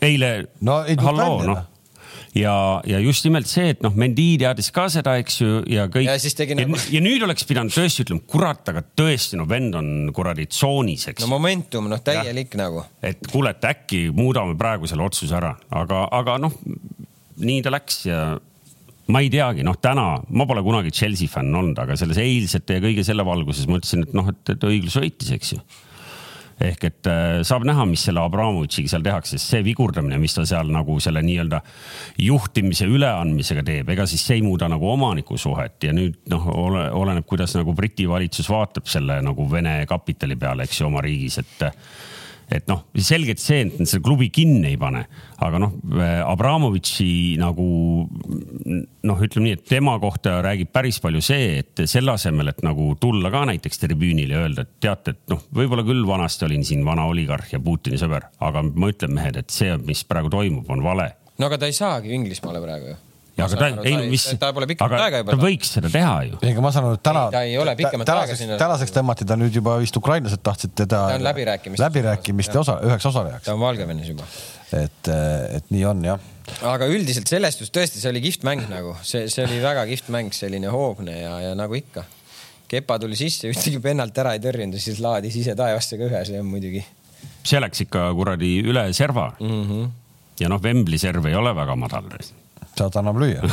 [0.04, 1.68] eile no,, halloo noh
[2.34, 2.54] ja,
[2.88, 6.06] ja just nimelt see, et noh, Mendi teadis ka seda, eks ju, ja kõik.
[6.08, 6.78] ja siis tegi nagu.
[6.92, 11.24] ja nüüd oleks pidanud tõesti ütlema, kurat, aga tõesti, no vend on kuradi tsoonis, eks.
[11.24, 12.64] no momentum, noh, täielik ja.
[12.64, 12.86] nagu.
[13.04, 16.56] et kuule, et äkki muudame praegu selle otsuse ära, aga, aga noh,
[17.42, 18.24] nii ta läks ja
[19.12, 22.84] ma ei teagi, noh, täna ma pole kunagi Chelsea fänn olnud, aga selles eilsete ja
[22.84, 25.64] kõige selle valguses mõtlesin, et noh, et, et õiglus võitis, eks ju
[26.66, 30.44] ehk et äh, saab näha, mis selle Abramovitšiga seal tehakse, sest see vigurdamine, mis ta
[30.48, 31.62] seal nagu selle nii-öelda
[32.22, 35.78] juhtimise üleandmisega teeb, ega siis see ei muuda nagu omaniku suhet.
[35.86, 40.66] Ja nüüd noh, ole, oleneb, kuidas nagu Briti valitsus vaatab selle nagu Vene kapitali peale,
[40.68, 41.68] eks ju, oma riigis, et
[42.60, 45.04] et noh, selgelt see, et nad selle klubi kinni ei pane,
[45.42, 45.74] aga noh,
[46.26, 47.08] Abramovitši
[47.40, 47.66] nagu
[48.06, 52.92] noh, ütleme nii, et tema kohta räägib päris palju see, et selle asemel, et nagu
[53.00, 56.84] tulla ka näiteks tribüünile ja öelda, et teate, et noh, võib-olla küll vanasti olin siin
[56.86, 60.84] vana oligarh ja Putini sõber, aga ma ütlen, mehed, et see, mis praegu toimub, on
[60.84, 61.12] vale.
[61.38, 63.00] no aga ta ei saagi Inglismaale praegu ju
[63.36, 65.34] ja aga ta, ei no mis, ta pole pikemat aega juba.
[65.34, 66.38] ta võiks seda teha ju.
[66.42, 67.22] ei, aga ma saan aru, et täna.
[67.32, 68.58] ta ei ole pikemat aega sinna.
[68.60, 71.04] tänaseks tõmmati ta nüüd juba vist ukrainlased tahtsid teda.
[71.14, 71.84] ta on läbirääkimiste.
[71.86, 73.46] läbirääkimiste osa, üheks osalejaks.
[73.48, 74.26] ta on Valgevenes juba.
[74.76, 75.12] et,
[75.56, 76.26] et nii on jah.
[76.74, 80.12] aga üldiselt sellest just tõesti, see oli kihvt mäng nagu, see, see oli väga kihvt
[80.12, 82.04] mäng, selline hoogne ja, ja nagu ikka.
[82.72, 86.22] Kepa tuli sisse, ühtegi pennalt ära ei tõrjunud ja siis laadis ise taevasse ka ühe,
[86.28, 86.84] see on muidugi.
[87.44, 89.64] see läks ikka kuradi üle serva mm.
[89.64, 89.90] -hmm.
[90.40, 92.12] ja noh, Wembley serv ei ole väga madal
[92.78, 93.42] sealt annab lüüa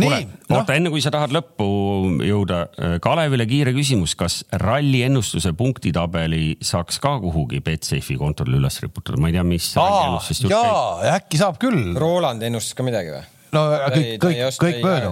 [0.00, 0.08] nii,
[0.48, 0.56] no.
[0.56, 1.66] oota, enne kui sa tahad lõppu
[2.24, 8.80] jõuda, äh, Kalevile kiire küsimus, kas ralli ennustuse punktitabeli saaks ka kuhugi Betsafe'i kontole üles
[8.84, 9.72] riputada, ma ei tea, mis.
[10.48, 11.92] jaa, äkki saab küll.
[11.98, 13.24] Roland ennustas ka midagi või?
[13.52, 15.10] No kõik, kõik, kõik mööda.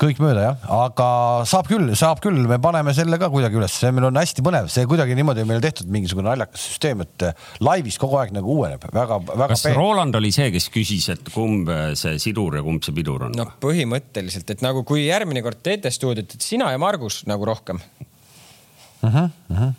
[0.00, 1.08] kõik mööda jah, aga
[1.50, 4.68] saab küll, saab küll, me paneme selle ka kuidagi üles, see meil on hästi põnev,
[4.72, 7.28] see kuidagi niimoodi meil tehtud mingisugune naljakas süsteem, et
[7.64, 9.48] laivis kogu aeg nagu uueneb, väga, väga.
[9.54, 9.78] kas peen.
[9.78, 13.34] Roland oli see, kes küsis, et kumb see sidur ja kumb see pidur on?
[13.38, 17.82] no põhimõtteliselt, et nagu kui järgmine kord teete stuudiot, et sina ja Margus nagu rohkem
[17.82, 19.10] uh.
[19.10, 19.74] -huh, uh -huh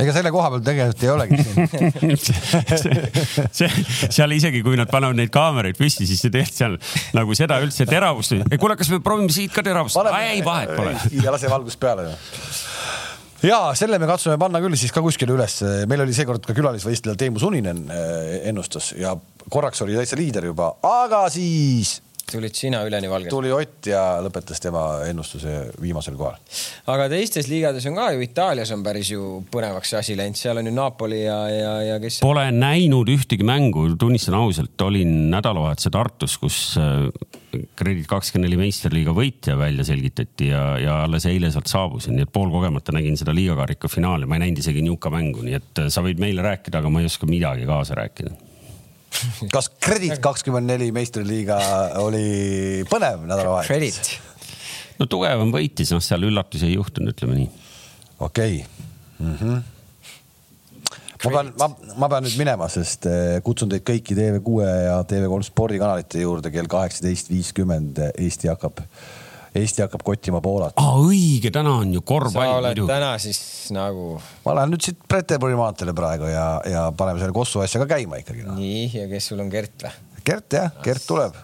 [0.00, 1.36] ega selle koha peal tegelikult ei olegi
[3.58, 3.70] see,
[4.08, 6.78] seal isegi, kui nad panevad neid kaameraid püsti, siis see tegelikult seal
[7.18, 8.36] nagu seda üldse teravust.
[8.56, 9.98] kuule, kas me proovime siit ka teravust?
[10.22, 10.96] ei, vahet pole.
[11.18, 12.12] ja lase valgust peale
[13.42, 15.58] ja selle me katsume panna küll siis ka kuskile üles,
[15.90, 19.16] meil oli seekord ka külalisvõistleja Teemu Suninen eh, ennustas ja
[19.50, 21.98] korraks oli täitsa liider juba, aga siis
[22.32, 23.32] tulid sina üleni valgelt?
[23.32, 26.38] tuli Ott ja lõpetas tema ennustuse viimasel kohal.
[26.92, 30.60] aga teistes liigades on ka ju, Itaalias on päris ju põnevaks see asi läinud, seal
[30.60, 32.20] on ju Napoli ja, ja, ja kes.
[32.24, 37.08] Pole näinud ühtegi mängu, tunnistan ausalt, olin nädalavahetuse Tartus, kus äh,
[37.76, 42.32] Kredit kakskümmend neli meistriliiga võitja välja selgitati ja, ja alles eile sealt saabusin, nii et
[42.32, 46.04] poolkogemata nägin seda liigakarika finaali, ma ei näinud isegi niuka mängu, nii et äh, sa
[46.04, 48.51] võid meile rääkida, aga ma ei oska midagi kaasa rääkida
[49.52, 51.58] kas Credit kakskümmend neli meistriliiga
[52.02, 54.14] oli põnev nädalavahetus?
[55.00, 57.50] no tugevam võitis, noh, seal üllatusi ei juhtunud, ütleme nii.
[58.18, 58.88] okei okay.
[59.18, 59.36] mm.
[59.36, 59.62] -hmm
[61.22, 61.68] ma pean, ma,
[62.02, 66.70] ma pean nüüd minema, sest eh, kutsun teid kõiki TV6 ja TV3 spordikanalite juurde kell
[66.70, 68.00] kaheksateist viiskümmend.
[68.18, 68.82] Eesti hakkab
[69.52, 70.78] Eesti hakkab kottima Poolat.
[70.80, 72.88] aa, õige, täna on ju korvpall muidugi.
[72.88, 73.40] täna siis
[73.74, 74.14] nagu.
[74.46, 78.22] ma lähen nüüd siit Preterbury maanteele praegu ja, ja paneme selle Kossu asja ka käima
[78.22, 78.56] ikkagi no..
[78.56, 79.92] nii, ja kes sul on Gert või?
[80.24, 81.36] Gert jah, Gert tuleb.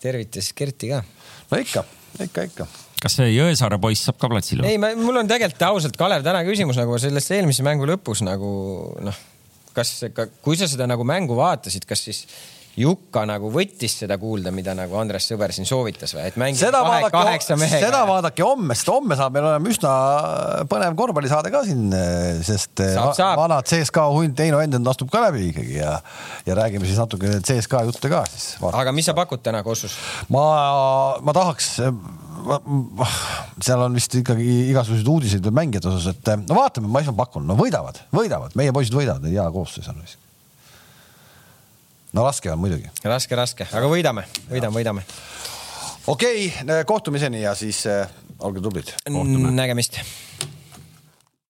[0.00, 1.02] tervita siis Gerti ka.
[1.50, 1.84] no ikka,
[2.24, 2.68] ikka, ikka
[3.04, 4.64] kas see Jõesaare poiss saab ka platsile?
[4.70, 8.48] ei, mul on tegelikult ausalt, Kalev, täna küsimus nagu sellest eelmise mängu lõpus nagu
[9.04, 9.22] noh,
[9.76, 9.98] kas,
[10.40, 12.24] kui sa seda nagu mängu vaatasid, kas siis
[12.80, 16.80] Jukka nagu võttis seda kuulda, mida nagu Andres Sõber siin soovitas või, et mängime seda
[16.82, 17.86] kahe, vaadake, kaheksa mehega.
[17.86, 19.92] seda vaadake homme, sest homme saab meil olema üsna
[20.70, 21.94] põnev korvpallisaade ka siin,
[22.46, 23.38] sest Saab, saab.
[23.38, 25.94] vanad CSKA hunt Heino Endend astub ka läbi ikkagi ja,
[26.48, 28.56] ja räägime siis natuke CSKA jutte ka siis.
[28.72, 29.94] aga mis sa pakud täna Kossus?
[30.34, 30.44] ma,
[31.22, 31.76] ma tahaks
[33.64, 37.56] seal on vist ikkagi igasuguseid uudiseid mängijate osas, et no vaatame, ma ise pakun, no
[37.58, 40.20] võidavad, võidavad, meie poisid võidavad, hea koosseis on vist
[42.14, 42.90] no raske on muidugi.
[43.04, 45.06] raske, raske, aga võidame, võidame, võidame.
[46.06, 48.08] okei okay,, kohtumiseni ja siis äh,
[48.38, 48.94] olge tublid.
[49.10, 50.00] nägemist